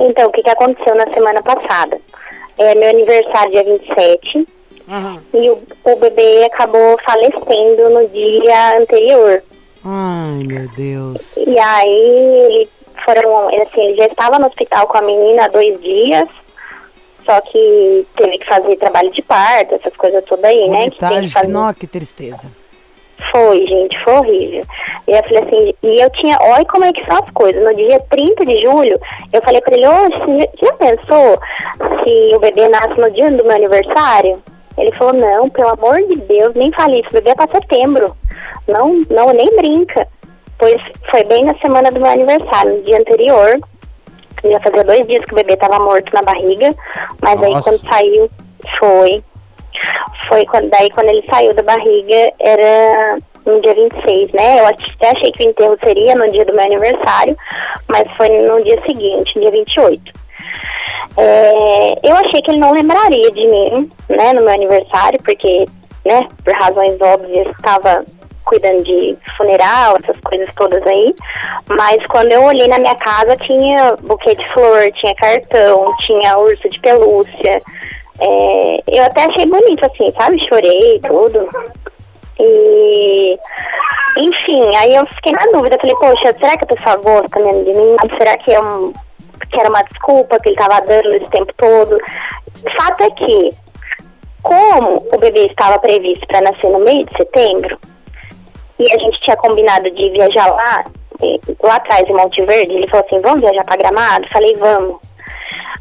Então, 0.00 0.28
o 0.28 0.32
que, 0.32 0.42
que 0.42 0.50
aconteceu 0.50 0.94
na 0.94 1.08
semana 1.12 1.42
passada? 1.42 1.98
É 2.58 2.74
meu 2.74 2.90
aniversário 2.90 3.50
dia 3.50 3.64
27 3.64 4.46
e 5.32 5.50
o, 5.50 5.62
o 5.84 5.96
bebê 5.96 6.44
acabou 6.44 6.98
falecendo 7.04 7.90
no 7.90 8.06
dia 8.08 8.78
anterior. 8.78 9.42
Ai, 9.84 10.44
meu 10.44 10.68
Deus. 10.76 11.36
E 11.36 11.58
aí 11.58 12.46
ele 12.46 12.68
foram, 13.04 13.48
assim, 13.62 13.80
ele 13.80 13.96
já 13.96 14.06
estava 14.06 14.38
no 14.38 14.46
hospital 14.46 14.86
com 14.86 14.98
a 14.98 15.02
menina 15.02 15.44
há 15.44 15.48
dois 15.48 15.80
dias, 15.80 16.28
só 17.24 17.40
que 17.40 18.06
teve 18.16 18.38
que 18.38 18.46
fazer 18.46 18.76
trabalho 18.76 19.10
de 19.10 19.22
parto, 19.22 19.74
essas 19.74 19.96
coisas 19.96 20.24
todas 20.24 20.44
aí, 20.44 20.68
né? 20.68 20.90
Que 20.90 20.98
tem 20.98 21.28
que. 21.42 21.46
Nó, 21.48 21.72
que 21.72 21.86
tristeza. 21.86 22.48
Foi, 23.30 23.64
gente, 23.66 23.98
foi 24.04 24.12
horrível. 24.14 24.64
E 25.06 25.12
eu 25.12 25.22
falei 25.22 25.38
assim, 25.44 25.74
e 25.82 26.00
eu 26.02 26.10
tinha, 26.10 26.36
olha 26.40 26.64
como 26.66 26.84
é 26.84 26.92
que 26.92 27.04
são 27.06 27.16
as 27.22 27.30
coisas. 27.30 27.62
No 27.62 27.74
dia 27.74 28.00
30 28.10 28.44
de 28.44 28.60
julho, 28.62 28.98
eu 29.32 29.40
falei 29.42 29.60
pra 29.60 29.74
ele, 29.76 29.86
ô, 29.86 29.92
você 29.92 30.50
já- 30.62 30.72
pensou 30.74 31.38
se 32.02 32.34
o 32.34 32.38
bebê 32.40 32.68
nasce 32.68 33.00
no 33.00 33.10
dia 33.12 33.30
do 33.30 33.44
meu 33.44 33.56
aniversário? 33.56 34.42
Ele 34.76 34.92
falou, 34.92 35.14
não, 35.14 35.48
pelo 35.48 35.68
amor 35.70 35.96
de 36.08 36.16
Deus, 36.16 36.52
nem 36.54 36.72
fale 36.72 36.98
isso, 37.00 37.08
o 37.10 37.12
bebê 37.14 37.30
é 37.30 37.34
pra 37.34 37.48
setembro. 37.48 38.16
Não, 38.66 39.00
não, 39.08 39.26
nem 39.32 39.56
brinca. 39.56 40.06
Pois 40.58 40.80
foi 41.10 41.22
bem 41.24 41.44
na 41.44 41.54
semana 41.58 41.90
do 41.90 42.00
meu 42.00 42.10
aniversário, 42.10 42.76
no 42.76 42.82
dia 42.82 42.98
anterior. 42.98 43.58
Já 44.44 44.60
fazia 44.60 44.84
dois 44.84 45.06
dias 45.06 45.24
que 45.24 45.32
o 45.32 45.36
bebê 45.36 45.56
tava 45.56 45.78
morto 45.78 46.12
na 46.12 46.22
barriga, 46.22 46.74
mas 47.22 47.42
aí 47.42 47.52
Nossa. 47.52 47.70
quando 47.70 47.90
saiu, 47.90 48.30
foi. 48.78 49.24
Foi 50.28 50.44
quando, 50.46 50.70
daí 50.70 50.90
quando 50.90 51.08
ele 51.08 51.24
saiu 51.28 51.52
da 51.54 51.62
barriga, 51.62 52.32
era 52.38 53.18
no 53.44 53.60
dia 53.60 53.74
26, 53.74 54.32
né? 54.32 54.60
Eu 54.60 54.66
até 54.66 55.10
achei 55.10 55.32
que 55.32 55.46
o 55.46 55.50
enterro 55.50 55.76
seria 55.82 56.14
no 56.14 56.30
dia 56.30 56.44
do 56.44 56.54
meu 56.54 56.64
aniversário, 56.64 57.36
mas 57.88 58.06
foi 58.16 58.28
no 58.28 58.62
dia 58.62 58.80
seguinte, 58.82 59.38
dia 59.38 59.50
28. 59.50 60.12
É, 61.16 61.92
eu 62.02 62.16
achei 62.16 62.40
que 62.42 62.50
ele 62.50 62.60
não 62.60 62.72
lembraria 62.72 63.30
de 63.30 63.46
mim, 63.46 63.90
né, 64.08 64.32
no 64.32 64.42
meu 64.42 64.52
aniversário, 64.52 65.18
porque, 65.22 65.64
né, 66.04 66.26
por 66.44 66.54
razões 66.54 67.00
óbvias, 67.00 67.46
estava 67.48 68.04
cuidando 68.44 68.82
de 68.82 69.16
funeral, 69.36 69.96
essas 69.98 70.18
coisas 70.20 70.48
todas 70.54 70.84
aí. 70.86 71.14
Mas 71.68 72.04
quando 72.06 72.32
eu 72.32 72.42
olhei 72.44 72.68
na 72.68 72.78
minha 72.78 72.94
casa, 72.96 73.36
tinha 73.36 73.96
buquê 74.02 74.34
de 74.34 74.52
flor, 74.52 74.90
tinha 74.94 75.14
cartão, 75.14 75.94
tinha 76.06 76.38
urso 76.38 76.68
de 76.68 76.80
pelúcia. 76.80 77.62
É, 78.20 78.82
eu 78.86 79.04
até 79.04 79.24
achei 79.24 79.46
bonito, 79.46 79.84
assim, 79.84 80.10
sabe? 80.12 80.38
Chorei, 80.48 81.00
tudo. 81.00 81.48
E, 82.38 83.38
enfim, 84.16 84.76
aí 84.76 84.94
eu 84.94 85.06
fiquei 85.06 85.32
na 85.32 85.46
dúvida. 85.52 85.78
Falei, 85.80 85.96
poxa, 85.96 86.34
será 86.34 86.56
que 86.56 86.64
a 86.64 86.76
pessoa 86.76 86.96
gosta 86.96 87.40
mesmo 87.40 87.64
de 87.64 87.72
mim? 87.72 87.96
Será 88.18 88.36
que, 88.38 88.52
é 88.52 88.60
um, 88.60 88.92
que 89.50 89.60
era 89.60 89.68
uma 89.68 89.82
desculpa 89.82 90.38
que 90.40 90.50
ele 90.50 90.56
tava 90.56 90.80
dando 90.82 91.12
esse 91.14 91.30
tempo 91.30 91.52
todo? 91.56 91.98
Fato 92.76 93.02
é 93.02 93.10
que, 93.10 93.50
como 94.42 95.04
o 95.12 95.18
bebê 95.18 95.46
estava 95.46 95.78
previsto 95.78 96.26
para 96.26 96.40
nascer 96.40 96.70
no 96.70 96.80
meio 96.80 97.04
de 97.04 97.16
setembro, 97.16 97.78
e 98.78 98.92
a 98.92 98.98
gente 98.98 99.20
tinha 99.20 99.36
combinado 99.36 99.90
de 99.90 100.10
viajar 100.10 100.46
lá, 100.46 100.84
lá 101.62 101.76
atrás, 101.76 102.08
em 102.08 102.12
Monte 102.12 102.42
Verde, 102.42 102.74
ele 102.74 102.88
falou 102.88 103.06
assim, 103.06 103.20
vamos 103.20 103.40
viajar 103.40 103.64
para 103.64 103.76
Gramado? 103.76 104.28
Falei, 104.28 104.54
vamos. 104.56 104.96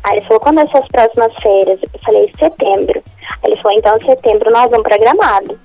Aí 0.04 0.18
ele 0.18 0.26
falou, 0.26 0.40
quando 0.40 0.60
é 0.60 0.68
suas 0.68 0.88
próximas 0.90 1.34
férias? 1.42 1.80
Eu 1.82 2.00
falei, 2.04 2.32
setembro. 2.38 3.04
Aí 3.42 3.52
ele 3.52 3.62
falou, 3.62 3.78
então, 3.78 3.98
em 3.98 4.06
setembro 4.06 4.52
nós 4.52 4.70
vamos 4.70 4.84
para 4.84 4.98
Gramado. 4.98 5.60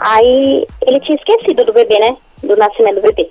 Aí 0.00 0.66
ele 0.86 1.00
tinha 1.00 1.16
esquecido 1.16 1.64
do 1.64 1.72
bebê, 1.72 1.98
né? 1.98 2.16
Do 2.42 2.56
nascimento 2.56 2.96
do 2.96 3.02
bebê. 3.02 3.30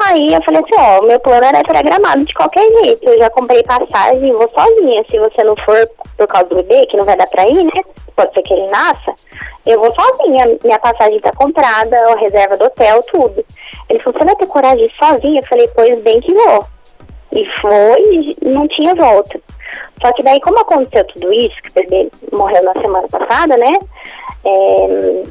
Aí 0.00 0.34
eu 0.34 0.42
falei 0.42 0.60
assim, 0.60 0.74
ó, 0.76 1.02
meu 1.02 1.18
plano 1.20 1.44
era 1.44 1.60
ir 1.60 1.64
pra 1.64 1.82
Gramado 1.82 2.24
de 2.24 2.34
qualquer 2.34 2.66
jeito. 2.82 3.08
Eu 3.08 3.18
já 3.18 3.30
comprei 3.30 3.62
passagem 3.62 4.28
e 4.28 4.32
vou 4.32 4.50
sozinha. 4.50 5.04
Se 5.10 5.18
você 5.18 5.42
não 5.42 5.54
for 5.64 5.88
por 6.16 6.26
causa 6.26 6.48
do 6.48 6.56
bebê, 6.56 6.86
que 6.86 6.96
não 6.96 7.04
vai 7.04 7.16
dar 7.16 7.26
pra 7.26 7.46
ir, 7.46 7.64
né? 7.64 7.82
Pode 8.14 8.32
ser 8.32 8.42
que 8.42 8.54
ele 8.54 8.68
nasça. 8.68 9.12
Eu 9.66 9.80
vou 9.80 9.92
sozinha. 9.94 10.58
Minha 10.62 10.78
passagem 10.78 11.20
tá 11.20 11.32
comprada, 11.32 11.96
a 11.96 12.16
reserva 12.16 12.56
do 12.56 12.64
hotel, 12.64 13.02
tudo. 13.10 13.44
Ele 13.88 13.98
falou, 13.98 14.18
você 14.18 14.24
vai 14.24 14.36
ter 14.36 14.46
coragem 14.46 14.88
de 14.88 14.96
sozinha? 14.96 15.40
Eu 15.40 15.46
falei, 15.46 15.68
pois 15.74 15.98
bem 16.02 16.20
que 16.20 16.32
vou. 16.32 16.66
E 17.32 17.44
foi, 17.60 18.36
não 18.42 18.68
tinha 18.68 18.94
volta. 18.94 19.40
Só 20.00 20.12
que 20.12 20.22
daí, 20.22 20.40
como 20.40 20.60
aconteceu 20.60 21.04
tudo 21.06 21.32
isso, 21.32 21.56
que 21.62 21.70
o 21.70 21.72
bebê 21.74 22.10
morreu 22.32 22.62
na 22.62 22.72
semana 22.74 23.08
passada, 23.08 23.56
né? 23.56 23.74
É, 24.44 25.22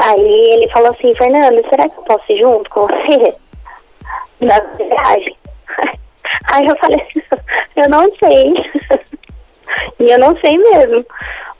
aí 0.00 0.52
ele 0.54 0.68
falou 0.70 0.88
assim, 0.90 1.14
Fernanda, 1.14 1.62
será 1.68 1.88
que 1.88 1.96
eu 1.98 2.02
posso 2.04 2.24
ir 2.32 2.38
junto 2.38 2.68
com 2.70 2.80
você 2.82 3.34
na 4.40 4.58
viagem? 4.60 5.36
Aí 6.52 6.66
eu 6.66 6.76
falei, 6.78 7.00
eu 7.76 7.88
não 7.88 8.08
sei. 8.16 8.52
e 10.00 10.10
eu 10.10 10.18
não 10.18 10.36
sei 10.40 10.56
mesmo. 10.58 11.04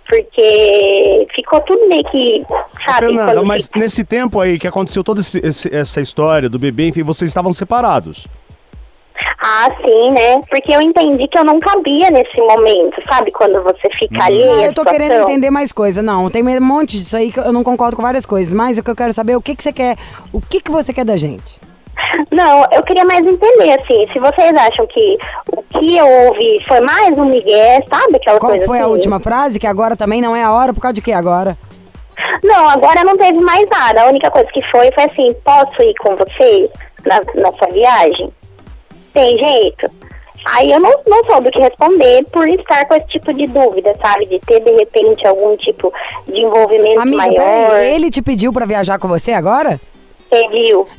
Porque 0.08 1.26
ficou 1.34 1.60
tudo 1.60 1.86
meio 1.88 2.02
que, 2.10 2.44
sabe? 2.84 3.06
Fernanda, 3.06 3.42
mas 3.44 3.66
fica- 3.66 3.78
nesse 3.78 4.04
tempo 4.04 4.40
aí 4.40 4.58
que 4.58 4.66
aconteceu 4.66 5.04
toda 5.04 5.20
esse- 5.20 5.72
essa 5.72 6.00
história 6.00 6.48
do 6.48 6.58
bebê, 6.58 6.88
enfim, 6.88 7.02
vocês 7.04 7.30
estavam 7.30 7.52
separados. 7.52 8.26
Ah, 9.42 9.68
sim, 9.84 10.10
né? 10.12 10.40
Porque 10.48 10.72
eu 10.72 10.80
entendi 10.80 11.26
que 11.28 11.38
eu 11.38 11.44
não 11.44 11.58
cabia 11.58 12.10
nesse 12.10 12.40
momento, 12.40 13.00
sabe? 13.08 13.30
Quando 13.32 13.62
você 13.62 13.88
fica 13.98 14.24
ali. 14.24 14.42
Ah, 14.42 14.66
eu 14.66 14.74
tô 14.74 14.84
querendo 14.84 15.22
entender 15.22 15.50
mais 15.50 15.72
coisa. 15.72 16.02
Não, 16.02 16.30
tem 16.30 16.42
um 16.42 16.60
monte 16.60 17.00
disso 17.00 17.16
aí 17.16 17.32
que 17.32 17.40
eu 17.40 17.52
não 17.52 17.64
concordo 17.64 17.96
com 17.96 18.02
várias 18.02 18.26
coisas. 18.26 18.52
Mas 18.52 18.78
o 18.78 18.82
que 18.82 18.90
eu 18.90 18.96
quero 18.96 19.12
saber 19.12 19.32
é 19.32 19.36
o 19.36 19.42
que, 19.42 19.54
que 19.54 19.62
você 19.62 19.72
quer. 19.72 19.96
O 20.32 20.40
que, 20.40 20.60
que 20.60 20.70
você 20.70 20.92
quer 20.92 21.04
da 21.04 21.16
gente? 21.16 21.60
Não, 22.30 22.66
eu 22.72 22.82
queria 22.82 23.04
mais 23.04 23.24
entender, 23.24 23.72
assim, 23.72 24.06
se 24.12 24.18
vocês 24.18 24.56
acham 24.56 24.86
que 24.86 25.18
o 25.52 25.62
que 25.78 25.96
eu 25.96 26.06
ouvi 26.06 26.58
foi 26.66 26.80
mais 26.80 27.16
um 27.16 27.26
migué, 27.26 27.82
sabe? 27.88 28.16
Aquela 28.16 28.38
Qual 28.38 28.50
coisa 28.52 28.66
foi 28.66 28.78
a 28.78 28.82
assim. 28.82 28.90
última 28.90 29.20
frase? 29.20 29.58
Que 29.58 29.66
agora 29.66 29.96
também 29.96 30.20
não 30.20 30.34
é 30.34 30.42
a 30.42 30.52
hora, 30.52 30.72
por 30.72 30.80
causa 30.80 30.94
de 30.94 31.02
quê 31.02 31.12
agora? 31.12 31.56
Não, 32.42 32.68
agora 32.68 33.04
não 33.04 33.16
teve 33.16 33.40
mais 33.40 33.68
nada. 33.68 34.02
A 34.02 34.06
única 34.06 34.30
coisa 34.30 34.48
que 34.52 34.62
foi 34.70 34.90
foi 34.92 35.04
assim, 35.04 35.32
posso 35.44 35.82
ir 35.82 35.94
com 36.00 36.16
vocês 36.16 36.70
na, 37.06 37.20
na 37.40 37.50
sua 37.52 37.68
viagem? 37.72 38.32
Tem 39.12 39.38
jeito? 39.38 39.90
Aí 40.52 40.72
eu 40.72 40.80
não, 40.80 40.90
não 41.06 41.24
soube 41.26 41.48
o 41.48 41.52
que 41.52 41.58
responder 41.58 42.24
por 42.32 42.48
estar 42.48 42.86
com 42.86 42.94
esse 42.94 43.08
tipo 43.08 43.32
de 43.34 43.46
dúvida, 43.46 43.94
sabe? 44.00 44.26
De 44.26 44.38
ter, 44.40 44.60
de 44.60 44.70
repente, 44.70 45.26
algum 45.26 45.56
tipo 45.56 45.92
de 46.26 46.40
envolvimento 46.40 47.00
Amiga, 47.00 47.16
maior. 47.18 47.76
ele 47.78 48.10
te 48.10 48.22
pediu 48.22 48.52
pra 48.52 48.64
viajar 48.64 48.98
com 48.98 49.06
você 49.06 49.32
agora? 49.32 49.78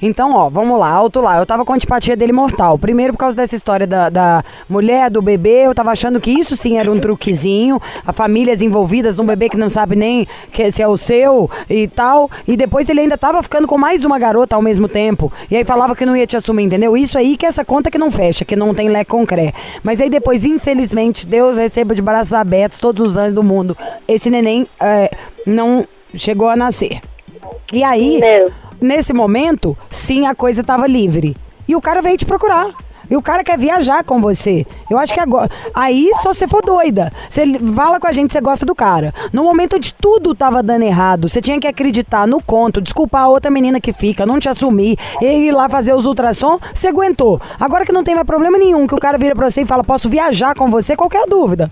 Então, 0.02 0.36
ó, 0.36 0.50
vamos 0.50 0.80
lá, 0.80 0.90
alto 0.90 1.22
lá. 1.22 1.38
Eu 1.38 1.46
tava 1.46 1.64
com 1.64 1.74
antipatia 1.74 2.16
dele 2.16 2.34
mortal. 2.34 2.78
Primeiro, 2.78 3.14
por 3.14 3.20
causa 3.20 3.38
dessa 3.38 3.56
história 3.56 3.88
da, 3.88 4.10
da 4.10 4.44
mulher, 4.70 5.10
do 5.10 5.22
bebê, 5.22 5.66
eu 5.66 5.74
tava 5.74 5.92
achando 5.92 6.20
que 6.20 6.32
isso 6.32 6.56
sim 6.56 6.78
era 6.78 6.92
um 6.92 7.00
truquezinho. 7.00 7.82
A 8.06 8.12
famílias 8.12 8.62
envolvidas 8.62 9.18
num 9.18 9.26
bebê 9.26 9.48
que 9.50 9.58
não 9.58 9.70
sabe 9.70 9.96
nem 9.96 10.28
que, 10.52 10.72
se 10.72 10.82
é 10.82 10.88
o 10.88 10.98
seu 10.98 11.50
e 11.70 11.88
tal. 11.88 12.30
E 12.48 12.58
depois 12.58 12.90
ele 12.90 13.02
ainda 13.02 13.18
tava 13.18 13.42
ficando 13.42 13.68
com 13.68 13.78
mais 13.78 14.04
uma 14.04 14.20
garota 14.20 14.56
ao 14.56 14.62
mesmo 14.62 14.88
tempo. 14.88 15.32
E 15.50 15.56
aí 15.56 15.64
falava 15.64 15.96
que 15.96 16.06
não 16.06 16.16
ia 16.16 16.28
te 16.28 16.36
assumir, 16.36 16.64
entendeu? 16.64 16.98
Isso 16.98 17.18
aí 17.18 17.38
que 17.38 17.46
é 17.46 17.50
essa 17.50 17.64
conta 17.64 17.90
que 17.90 17.98
não 17.98 18.12
fecha, 18.12 18.44
que 18.44 18.56
não 18.56 18.74
tem 18.74 18.90
lé 18.90 19.06
concré. 19.06 19.54
Mas 19.84 20.02
aí 20.02 20.10
depois, 20.10 20.44
infelizmente, 20.44 21.28
Deus 21.28 21.58
receba 21.58 21.96
de 21.96 22.02
braços 22.02 22.34
abertos 22.34 22.80
todos 22.80 23.06
os 23.06 23.18
anos 23.18 23.34
do 23.34 23.44
mundo. 23.44 23.78
Esse 24.08 24.30
neném 24.30 24.68
é, 24.80 25.10
não 25.46 25.88
chegou 26.16 26.50
a 26.50 26.56
nascer. 26.56 27.02
E 27.72 27.84
aí, 27.84 28.22
nesse 28.80 29.14
momento, 29.14 29.78
sim, 29.90 30.26
a 30.28 30.36
coisa 30.36 30.64
tava 30.64 30.88
livre. 30.88 31.36
E 31.68 31.76
o 31.76 31.82
cara 31.82 32.02
veio 32.02 32.18
te 32.18 32.26
procurar. 32.26 32.70
E 33.10 33.16
o 33.18 33.22
cara 33.22 33.44
quer 33.44 33.58
viajar 33.58 34.06
com 34.06 34.22
você. 34.22 34.66
Eu 34.90 34.98
acho 34.98 35.14
que 35.14 35.20
agora. 35.20 35.50
Aí 35.76 36.10
só 36.22 36.34
você 36.34 36.48
for 36.48 36.62
doida. 36.64 37.12
Você 37.30 37.44
fala 37.76 38.00
com 38.00 38.08
a 38.08 38.12
gente, 38.14 38.32
você 38.32 38.40
gosta 38.40 38.66
do 38.66 38.74
cara. 38.74 39.14
No 39.34 39.44
momento 39.44 39.76
onde 39.76 39.94
tudo 39.94 40.34
tava 40.34 40.64
dando 40.64 40.84
errado, 40.84 41.28
você 41.28 41.42
tinha 41.42 41.60
que 41.60 41.68
acreditar 41.68 42.26
no 42.26 42.42
conto, 42.42 42.80
desculpar 42.80 43.24
a 43.24 43.28
outra 43.28 43.52
menina 43.52 43.82
que 43.82 43.92
fica, 43.92 44.26
não 44.26 44.40
te 44.40 44.48
assumir, 44.48 44.98
e 45.22 45.26
ir 45.26 45.52
lá 45.52 45.68
fazer 45.68 45.94
os 45.94 46.06
ultrassom, 46.06 46.58
você 46.74 46.88
aguentou. 46.88 47.42
Agora 47.60 47.86
que 47.86 47.92
não 47.92 48.04
tem 48.04 48.16
mais 48.16 48.26
problema 48.26 48.58
nenhum, 48.58 48.88
que 48.88 48.96
o 48.96 49.00
cara 49.00 49.18
vira 49.18 49.36
pra 49.36 49.50
você 49.50 49.64
e 49.64 49.66
fala, 49.66 49.84
posso 49.84 50.08
viajar 50.08 50.56
com 50.56 50.70
você, 50.70 50.96
qual 50.96 51.10
que 51.10 51.18
a 51.18 51.26
dúvida? 51.26 51.70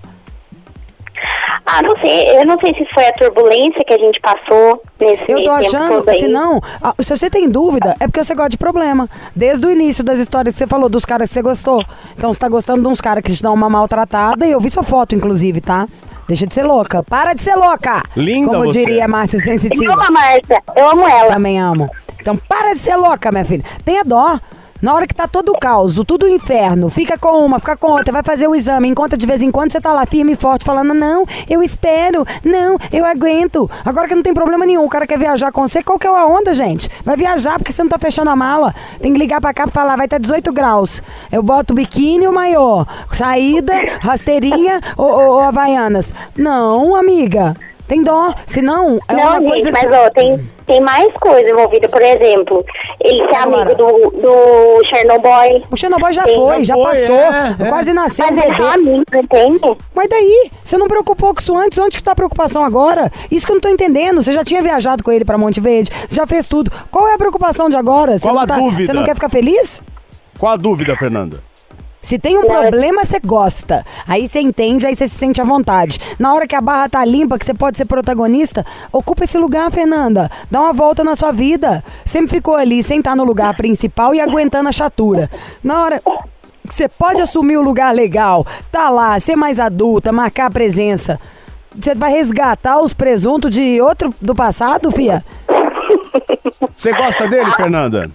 Ah, 1.66 1.82
não 1.84 1.96
sei. 1.98 2.38
Eu 2.38 2.46
não 2.46 2.58
sei 2.60 2.74
se 2.74 2.86
foi 2.94 3.06
a 3.06 3.14
turbulência 3.14 3.84
que 3.86 3.94
a 3.94 3.98
gente 3.98 4.20
passou 4.20 4.82
nesse 5.00 5.24
Eu 5.28 5.44
tô 5.44 5.52
achando, 5.52 6.04
se 6.14 6.28
não, 6.28 6.60
ah, 6.82 6.94
se 7.00 7.16
você 7.16 7.30
tem 7.30 7.50
dúvida, 7.50 7.96
é 8.00 8.08
porque 8.08 8.24
você 8.24 8.34
gosta 8.34 8.50
de 8.50 8.58
problema. 8.58 9.08
Desde 9.36 9.66
o 9.66 9.72
início 9.72 10.04
das 10.04 10.20
histórias 10.20 10.56
que 10.56 10.60
você 10.60 10.68
falou, 10.68 10.90
dos 10.90 11.06
caras 11.06 11.30
que 11.30 11.34
você 11.34 11.42
gostou. 11.42 11.86
Então 12.18 12.34
você 12.34 12.40
tá 12.40 12.50
gostando 12.50 12.82
de 12.82 12.88
uns 12.88 13.00
caras 13.00 13.24
que 13.24 13.34
te 13.34 13.44
dão 13.44 13.54
uma 13.54 13.70
maltratada, 13.70 14.46
e 14.46 14.52
eu 14.52 14.60
vi 14.60 14.70
sua 14.70 14.84
foto, 14.84 15.14
inclusive, 15.16 15.62
tá? 15.62 15.88
Deixa 16.28 16.46
de 16.46 16.54
ser 16.54 16.64
louca. 16.64 17.04
Para 17.04 17.34
de 17.34 17.42
ser 17.42 17.56
louca! 17.56 18.04
Linda 18.16 18.52
Como 18.52 18.66
você. 18.66 18.80
diria 18.80 19.06
a 19.06 19.08
Márcia 19.08 19.40
Sensitiva. 19.40 19.96
Calma, 19.96 20.12
Márcia. 20.12 20.62
Eu 20.76 20.90
amo 20.90 21.08
ela. 21.08 21.34
Também 21.34 21.60
amo. 21.60 21.90
Então 22.22 22.38
para 22.38 22.74
de 22.74 22.80
ser 22.80 22.96
louca, 22.96 23.32
minha 23.32 23.46
filha. 23.46 23.64
Tenha 23.84 24.04
dó. 24.04 24.40
Na 24.82 24.94
hora 24.94 25.06
que 25.06 25.14
tá 25.14 25.28
todo 25.28 25.50
o 25.50 25.60
caos, 25.60 26.00
tudo 26.08 26.26
o 26.26 26.30
inferno, 26.30 26.88
fica 26.88 27.18
com 27.18 27.46
uma, 27.46 27.60
fica 27.60 27.76
com 27.76 27.92
outra, 27.92 28.14
vai 28.14 28.24
fazer 28.24 28.48
o 28.48 28.56
exame, 28.56 28.88
encontra 28.88 29.18
de 29.18 29.26
vez 29.26 29.42
em 29.42 29.52
quando 29.52 29.74
você 29.74 29.82
tá 29.82 29.92
lá 29.92 30.06
firme 30.06 30.32
e 30.32 30.36
forte, 30.38 30.64
falando, 30.64 30.94
não, 30.94 31.26
eu 31.50 31.62
espero, 31.62 32.26
não, 32.46 32.78
eu 32.90 33.06
aguento. 33.06 33.70
Agora 33.84 34.08
que 34.08 34.16
não 34.16 34.24
tem 34.24 34.34
problema 34.34 34.66
nenhum, 34.66 34.86
o 34.86 34.90
cara 34.90 35.06
quer 35.06 35.20
viajar 35.20 35.52
com 35.52 35.68
você, 35.68 35.84
qual 35.84 36.00
que 36.00 36.08
é 36.08 36.10
a 36.10 36.26
onda, 36.26 36.56
gente? 36.56 36.90
Vai 37.04 37.18
viajar 37.18 37.58
porque 37.58 37.74
você 37.74 37.84
não 37.84 37.90
tá 37.90 38.00
fechando 38.00 38.30
a 38.30 38.36
mala. 38.38 38.74
Tem 39.02 39.12
que 39.12 39.20
ligar 39.20 39.42
pra 39.42 39.54
cá 39.54 39.64
pra 39.64 39.72
falar, 39.72 39.98
vai 39.98 40.06
estar 40.06 40.18
18 40.18 40.52
graus. 40.54 41.04
Eu 41.30 41.44
boto 41.44 41.74
o 41.74 41.76
biquíni 41.76 42.24
e 42.24 42.28
o 42.30 42.34
maiô. 42.34 42.86
Saída, 43.12 43.74
rasteirinha 44.02 44.80
ou, 44.96 45.12
ou, 45.12 45.28
ou 45.34 45.40
havaianas. 45.42 46.14
Não, 46.38 46.96
amiga. 46.96 47.54
Tem 47.90 48.04
dó. 48.04 48.32
Senão, 48.46 49.00
é 49.08 49.14
não, 49.16 49.24
uma 49.24 49.40
gente, 49.40 49.50
coisa... 49.50 49.72
mas 49.72 49.92
ó, 49.92 50.10
tem, 50.12 50.40
tem 50.68 50.80
mais 50.80 51.12
coisa 51.16 51.50
envolvida. 51.50 51.90
Por 51.90 52.02
exemplo, 52.04 52.64
ele 53.04 53.28
ser 53.28 53.36
Agora. 53.36 53.64
amigo 53.64 53.76
do, 53.76 54.12
do 54.22 54.86
Chernobyl. 54.88 55.64
O 55.72 55.76
Chernobyl 55.76 56.14
já 56.14 56.24
Sim, 56.24 56.36
foi, 56.36 56.58
já 56.64 56.64
já 56.64 56.74
foi, 56.76 56.86
passou. 57.00 57.16
é, 57.16 57.56
é. 57.60 57.66
Quase 57.68 57.92
nasceu 57.92 58.26
Mas 58.28 58.36
um 58.36 58.40
é 58.40 58.52
bebê. 58.52 58.64
amigo, 58.64 59.04
entende? 59.16 59.78
Mas 59.96 60.08
daí? 60.08 60.52
Você 60.64 60.78
não 60.78 60.88
preocupou 60.88 61.34
com 61.34 61.42
isso 61.42 61.58
antes? 61.58 61.80
Onde 61.80 61.98
que 61.98 62.04
tá 62.04 62.12
a 62.12 62.16
preocupação 62.16 62.64
agora? 62.64 63.12
Isso 63.32 63.44
que 63.46 63.52
eu 63.52 63.56
não 63.56 63.62
tô 63.62 63.70
entendendo. 63.70 64.22
Você 64.22 64.32
já 64.32 64.44
tinha 64.46 64.62
viajado 64.62 65.04
com 65.04 65.12
ele 65.12 65.26
pra 65.26 65.36
Monte 65.36 65.60
Verde, 65.60 65.92
você 66.08 66.16
já 66.16 66.28
fez 66.28 66.48
tudo. 66.48 66.72
Qual 66.92 67.08
é 67.08 67.16
a 67.16 67.18
preocupação 67.18 67.72
de 67.72 67.76
agora? 67.76 68.20
Você 68.20 68.24
Qual 68.28 68.36
não 68.36 68.44
a 68.44 68.46
tá- 68.48 68.58
dúvida? 68.60 68.86
Você 68.86 68.94
não 68.94 69.04
quer 69.04 69.16
ficar 69.16 69.30
feliz? 69.30 69.82
Qual 70.38 70.54
a 70.54 70.56
dúvida, 70.56 70.96
Fernanda? 70.96 71.42
Se 72.02 72.18
tem 72.18 72.38
um 72.38 72.46
problema, 72.46 73.04
você 73.04 73.20
gosta. 73.20 73.86
Aí 74.08 74.28
você 74.28 74.40
entende, 74.40 74.88
aí 74.88 74.96
você 74.96 75.08
se 75.08 75.16
sente 75.16 75.42
à 75.42 75.44
vontade. 75.44 76.00
Na 76.18 76.34
hora 76.34 76.48
que 76.48 76.56
a 76.56 76.62
barra 76.62 76.90
tá 76.90 77.04
limpa, 77.04 77.38
que 77.38 77.46
você 77.46 77.54
pode 77.54 77.78
ser 77.78 77.86
protagonista, 77.86 78.66
ocupa 78.92 79.26
esse 79.26 79.38
lugar, 79.38 79.70
Fernanda. 79.70 80.32
Dá 80.50 80.62
uma 80.62 80.74
volta 80.74 81.04
na 81.04 81.16
sua 81.16 81.32
vida. 81.32 81.84
Sempre 82.06 82.38
ficou 82.38 82.56
ali, 82.56 82.82
sentar 82.82 83.16
no 83.16 83.24
lugar 83.24 83.56
principal 83.56 84.16
e 84.16 84.22
aguentando 84.22 84.70
a 84.70 84.72
chatura. 84.72 85.30
Na 85.64 85.84
hora 85.84 86.02
que 86.68 86.74
você 86.74 86.88
pode 86.88 87.22
assumir 87.22 87.58
o 87.58 87.62
lugar 87.62 87.94
legal, 87.94 88.46
tá 88.72 88.90
lá, 88.90 89.20
ser 89.20 89.36
mais 89.36 89.60
adulta, 89.60 90.12
marcar 90.12 90.46
a 90.46 90.52
presença. 90.52 91.20
Você 91.72 91.94
vai 91.94 92.12
resgatar 92.12 92.80
os 92.80 92.94
presuntos 92.94 93.52
de 93.52 93.82
outro 93.82 94.14
do 94.22 94.34
passado, 94.34 94.90
fia? 94.92 95.24
Você 96.74 96.94
gosta 96.94 97.28
dele, 97.28 97.52
Fernanda? 97.52 98.10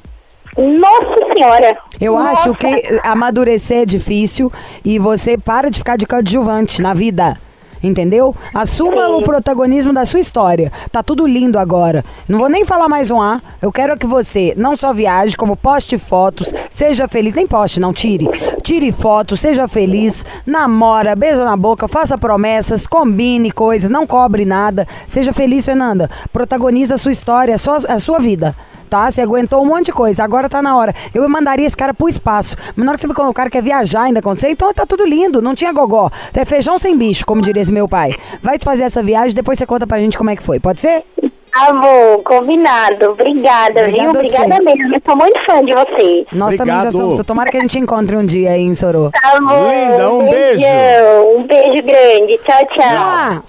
Nossa 0.56 1.32
senhora. 1.32 1.76
Eu 2.00 2.14
Nossa. 2.14 2.30
acho 2.30 2.54
que 2.54 3.00
amadurecer 3.02 3.82
é 3.82 3.86
difícil 3.86 4.52
e 4.84 4.98
você 4.98 5.36
para 5.36 5.70
de 5.70 5.78
ficar 5.78 5.96
de 5.96 6.06
coadjuvante 6.06 6.80
na 6.80 6.94
vida. 6.94 7.36
Entendeu? 7.82 8.34
Assuma 8.54 9.08
o 9.08 9.22
protagonismo 9.22 9.92
da 9.92 10.06
sua 10.06 10.18
história. 10.18 10.72
Tá 10.90 11.02
tudo 11.02 11.26
lindo 11.26 11.58
agora. 11.58 12.02
Não 12.26 12.38
vou 12.38 12.48
nem 12.48 12.64
falar 12.64 12.88
mais 12.88 13.10
um 13.10 13.20
A. 13.20 13.42
Eu 13.60 13.70
quero 13.70 13.98
que 13.98 14.06
você 14.06 14.54
não 14.56 14.74
só 14.74 14.94
viaje, 14.94 15.36
como 15.36 15.54
poste 15.54 15.98
fotos, 15.98 16.54
seja 16.70 17.06
feliz. 17.06 17.34
Nem 17.34 17.46
poste, 17.46 17.78
não, 17.78 17.92
tire. 17.92 18.26
Tire 18.62 18.90
fotos, 18.90 19.40
seja 19.40 19.68
feliz, 19.68 20.24
namora, 20.46 21.14
beija 21.14 21.44
na 21.44 21.58
boca, 21.58 21.86
faça 21.86 22.16
promessas, 22.16 22.86
combine 22.86 23.52
coisas, 23.52 23.90
não 23.90 24.06
cobre 24.06 24.46
nada. 24.46 24.88
Seja 25.06 25.32
feliz, 25.32 25.66
Fernanda. 25.66 26.08
Protagoniza 26.32 26.94
a 26.94 26.98
sua 26.98 27.12
história, 27.12 27.54
a 27.54 27.58
sua, 27.58 27.76
a 27.76 27.98
sua 27.98 28.18
vida 28.18 28.56
tá? 28.84 29.10
Você 29.10 29.22
aguentou 29.22 29.62
um 29.62 29.66
monte 29.66 29.86
de 29.86 29.92
coisa, 29.92 30.22
agora 30.22 30.48
tá 30.48 30.62
na 30.62 30.76
hora. 30.76 30.94
Eu 31.14 31.28
mandaria 31.28 31.66
esse 31.66 31.76
cara 31.76 31.92
pro 31.92 32.08
espaço. 32.08 32.56
Mas 32.76 32.84
na 32.84 32.92
hora 32.92 32.98
que 32.98 33.00
você 33.00 33.06
me 33.06 33.14
o 33.14 33.34
cara 33.34 33.50
quer 33.50 33.62
viajar 33.62 34.02
ainda 34.02 34.20
com 34.20 34.34
você, 34.34 34.50
então 34.50 34.72
tá 34.72 34.84
tudo 34.86 35.06
lindo, 35.06 35.40
não 35.40 35.54
tinha 35.54 35.72
gogó. 35.72 36.10
É 36.34 36.44
feijão 36.44 36.78
sem 36.78 36.96
bicho, 36.96 37.24
como 37.24 37.42
diria 37.42 37.62
esse 37.62 37.72
meu 37.72 37.88
pai. 37.88 38.14
Vai 38.42 38.58
te 38.58 38.64
fazer 38.64 38.84
essa 38.84 39.02
viagem, 39.02 39.34
depois 39.34 39.58
você 39.58 39.66
conta 39.66 39.86
pra 39.86 39.98
gente 39.98 40.18
como 40.18 40.30
é 40.30 40.36
que 40.36 40.42
foi, 40.42 40.60
pode 40.60 40.80
ser? 40.80 41.04
Tá 41.54 41.72
bom, 41.72 42.20
combinado. 42.24 43.10
Obrigada, 43.10 43.82
Obrigada 43.82 43.92
viu? 43.92 44.10
Obrigada 44.10 44.54
você. 44.56 44.60
mesmo. 44.60 44.94
Eu 44.96 45.00
sou 45.06 45.16
muito 45.16 45.38
fã 45.46 45.64
de 45.64 45.72
vocês. 45.72 46.26
Nós 46.32 46.56
também 46.56 46.74
já 46.74 46.80
Obrigado. 46.88 46.92
somos. 46.92 47.26
Tomara 47.26 47.48
que 47.48 47.56
a 47.56 47.60
gente 47.60 47.78
encontre 47.78 48.16
um 48.16 48.26
dia 48.26 48.50
aí 48.50 48.62
em 48.62 48.74
Sorô. 48.74 49.10
Tá 49.12 49.38
bom. 49.40 49.70
Linda, 49.70 50.10
um 50.10 50.28
beijo. 50.28 50.64
Um 51.36 51.42
beijo 51.44 51.86
grande. 51.86 52.38
Tchau, 52.38 52.66
tchau. 52.74 52.84
Ah, 52.84 53.40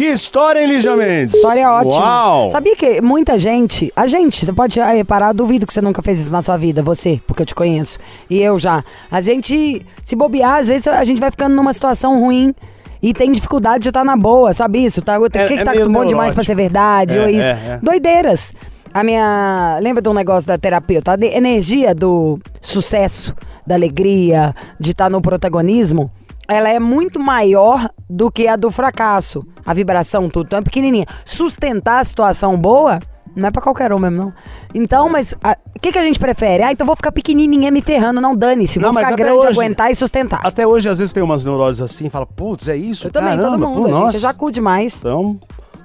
Que 0.00 0.06
história, 0.06 0.60
hein, 0.62 0.66
Lígia 0.66 0.96
Mendes? 0.96 1.34
história 1.34 1.70
ótima. 1.70 1.94
Uau! 2.00 2.48
Sabia 2.48 2.74
que 2.74 3.02
muita 3.02 3.38
gente, 3.38 3.92
a 3.94 4.06
gente, 4.06 4.46
você 4.46 4.50
pode 4.50 4.80
ah, 4.80 4.92
reparar, 4.92 5.34
duvido 5.34 5.66
que 5.66 5.74
você 5.74 5.82
nunca 5.82 6.00
fez 6.00 6.18
isso 6.22 6.32
na 6.32 6.40
sua 6.40 6.56
vida, 6.56 6.82
você, 6.82 7.20
porque 7.26 7.42
eu 7.42 7.46
te 7.46 7.54
conheço. 7.54 7.98
E 8.30 8.38
eu 8.40 8.58
já. 8.58 8.82
A 9.10 9.20
gente, 9.20 9.84
se 10.02 10.16
bobear, 10.16 10.60
às 10.60 10.68
vezes 10.68 10.88
a 10.88 11.04
gente 11.04 11.20
vai 11.20 11.30
ficando 11.30 11.54
numa 11.54 11.74
situação 11.74 12.18
ruim. 12.18 12.54
E 13.02 13.12
tem 13.12 13.30
dificuldade 13.30 13.82
de 13.82 13.90
estar 13.90 14.02
na 14.02 14.16
boa, 14.16 14.54
sabe 14.54 14.82
isso? 14.82 15.02
Tá, 15.02 15.18
o 15.18 15.28
que, 15.28 15.38
É- 15.38 15.46
que 15.46 15.52
é 15.52 15.64
tá 15.64 15.72
meio 15.72 15.90
bom 15.90 16.06
demais 16.06 16.34
pra 16.34 16.44
ser 16.44 16.54
verdade? 16.54 17.18
É, 17.18 17.22
ou 17.22 17.28
isso? 17.28 17.48
é, 17.48 17.50
é. 17.50 17.78
Doideiras. 17.82 18.54
A 18.94 19.04
minha. 19.04 19.78
Lembra 19.82 20.00
de 20.00 20.08
um 20.08 20.14
negócio 20.14 20.48
da 20.48 20.56
terapeuta? 20.56 21.12
A 21.12 21.16
de- 21.16 21.26
energia 21.26 21.94
do 21.94 22.38
sucesso, 22.62 23.34
da 23.66 23.74
alegria, 23.74 24.54
de 24.80 24.92
estar 24.92 25.10
no 25.10 25.20
protagonismo, 25.20 26.10
ela 26.50 26.68
é 26.68 26.78
muito 26.78 27.18
maior 27.20 27.88
do 28.08 28.30
que 28.30 28.46
a 28.48 28.56
do 28.56 28.70
fracasso. 28.70 29.44
A 29.64 29.72
vibração, 29.72 30.28
tudo. 30.28 30.46
Então 30.46 30.58
é 30.58 30.62
pequenininha. 30.62 31.06
Sustentar 31.24 32.00
a 32.00 32.04
situação 32.04 32.56
boa. 32.56 32.98
Não 33.36 33.46
é 33.46 33.50
pra 33.52 33.62
qualquer 33.62 33.92
um 33.92 33.98
mesmo, 33.98 34.16
não. 34.16 34.32
Então, 34.74 35.08
mas 35.08 35.32
o 35.32 35.80
que, 35.80 35.92
que 35.92 35.98
a 35.98 36.02
gente 36.02 36.18
prefere? 36.18 36.64
Ah, 36.64 36.72
então 36.72 36.84
vou 36.84 36.96
ficar 36.96 37.12
pequenininha 37.12 37.70
me 37.70 37.80
ferrando. 37.80 38.20
Não 38.20 38.34
dane-se. 38.34 38.80
Vou 38.80 38.92
Não, 38.92 39.00
ficar 39.00 39.14
grande, 39.14 39.38
hoje- 39.46 39.58
aguentar 39.60 39.90
e 39.90 39.94
sustentar. 39.94 40.40
Até 40.42 40.66
hoje, 40.66 40.88
às 40.88 40.98
vezes, 40.98 41.12
tem 41.12 41.22
umas 41.22 41.44
neuroses 41.44 41.80
assim, 41.80 42.08
fala, 42.08 42.26
putz, 42.26 42.66
é 42.68 42.76
isso? 42.76 43.06
Eu 43.06 43.10
também, 43.12 43.36
todo 43.36 43.44
Caramba, 43.44 43.66
mundo. 43.68 43.82
pô, 43.82 43.86
a 43.86 43.90
nossa. 43.90 44.12
gente 44.12 44.22
já 44.22 44.34
cu 44.34 44.50
demais. 44.50 44.96
Então, 44.98 45.38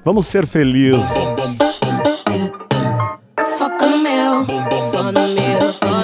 vamos 0.04 0.26
ser 0.26 0.48
felizes. 0.48 1.06
Foca 3.58 3.86
no 3.88 3.98
meu, 4.00 4.46
só 4.92 5.04
no 5.04 5.28
meu, 5.30 5.74
só 5.74 5.95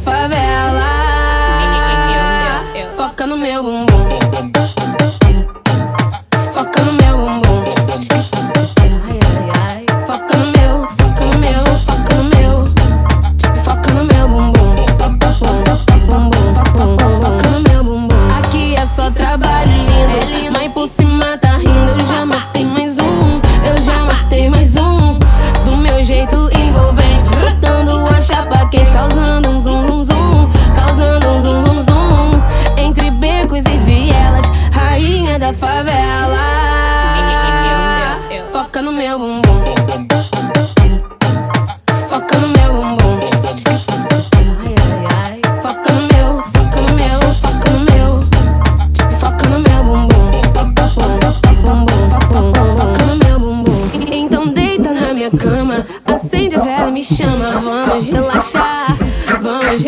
favela. 0.00 1.09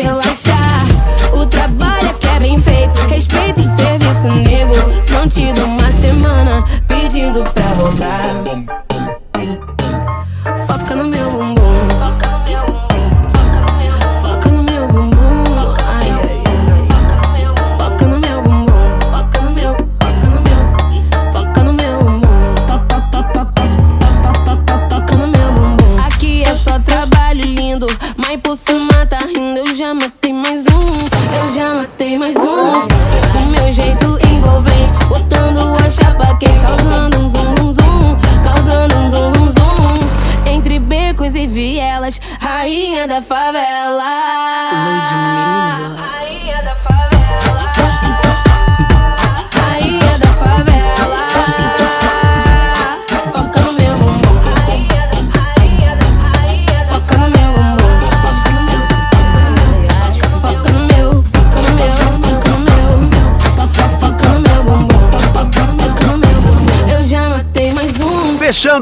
Vamos 0.01 0.22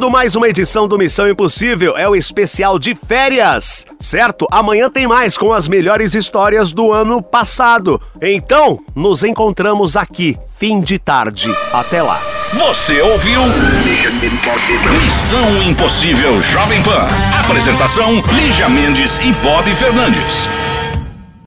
Fechando 0.01 0.17
mais 0.17 0.35
uma 0.35 0.49
edição 0.49 0.87
do 0.87 0.97
Missão 0.97 1.29
Impossível, 1.29 1.95
é 1.95 2.09
o 2.09 2.15
especial 2.15 2.79
de 2.79 2.95
férias, 2.95 3.85
certo? 3.99 4.47
Amanhã 4.51 4.89
tem 4.89 5.05
mais 5.05 5.37
com 5.37 5.53
as 5.53 5.67
melhores 5.67 6.15
histórias 6.15 6.71
do 6.71 6.91
ano 6.91 7.21
passado. 7.21 8.01
Então, 8.19 8.79
nos 8.95 9.23
encontramos 9.23 9.95
aqui, 9.95 10.35
fim 10.57 10.81
de 10.81 10.97
tarde. 10.97 11.55
Até 11.71 12.01
lá. 12.01 12.19
Você 12.51 12.99
ouviu? 12.99 13.41
Missão 15.03 15.61
Impossível 15.61 16.41
Jovem 16.41 16.81
Pan. 16.81 17.07
Apresentação: 17.39 18.23
Lígia 18.33 18.67
Mendes 18.69 19.19
e 19.19 19.31
Bob 19.33 19.69
Fernandes. 19.75 20.49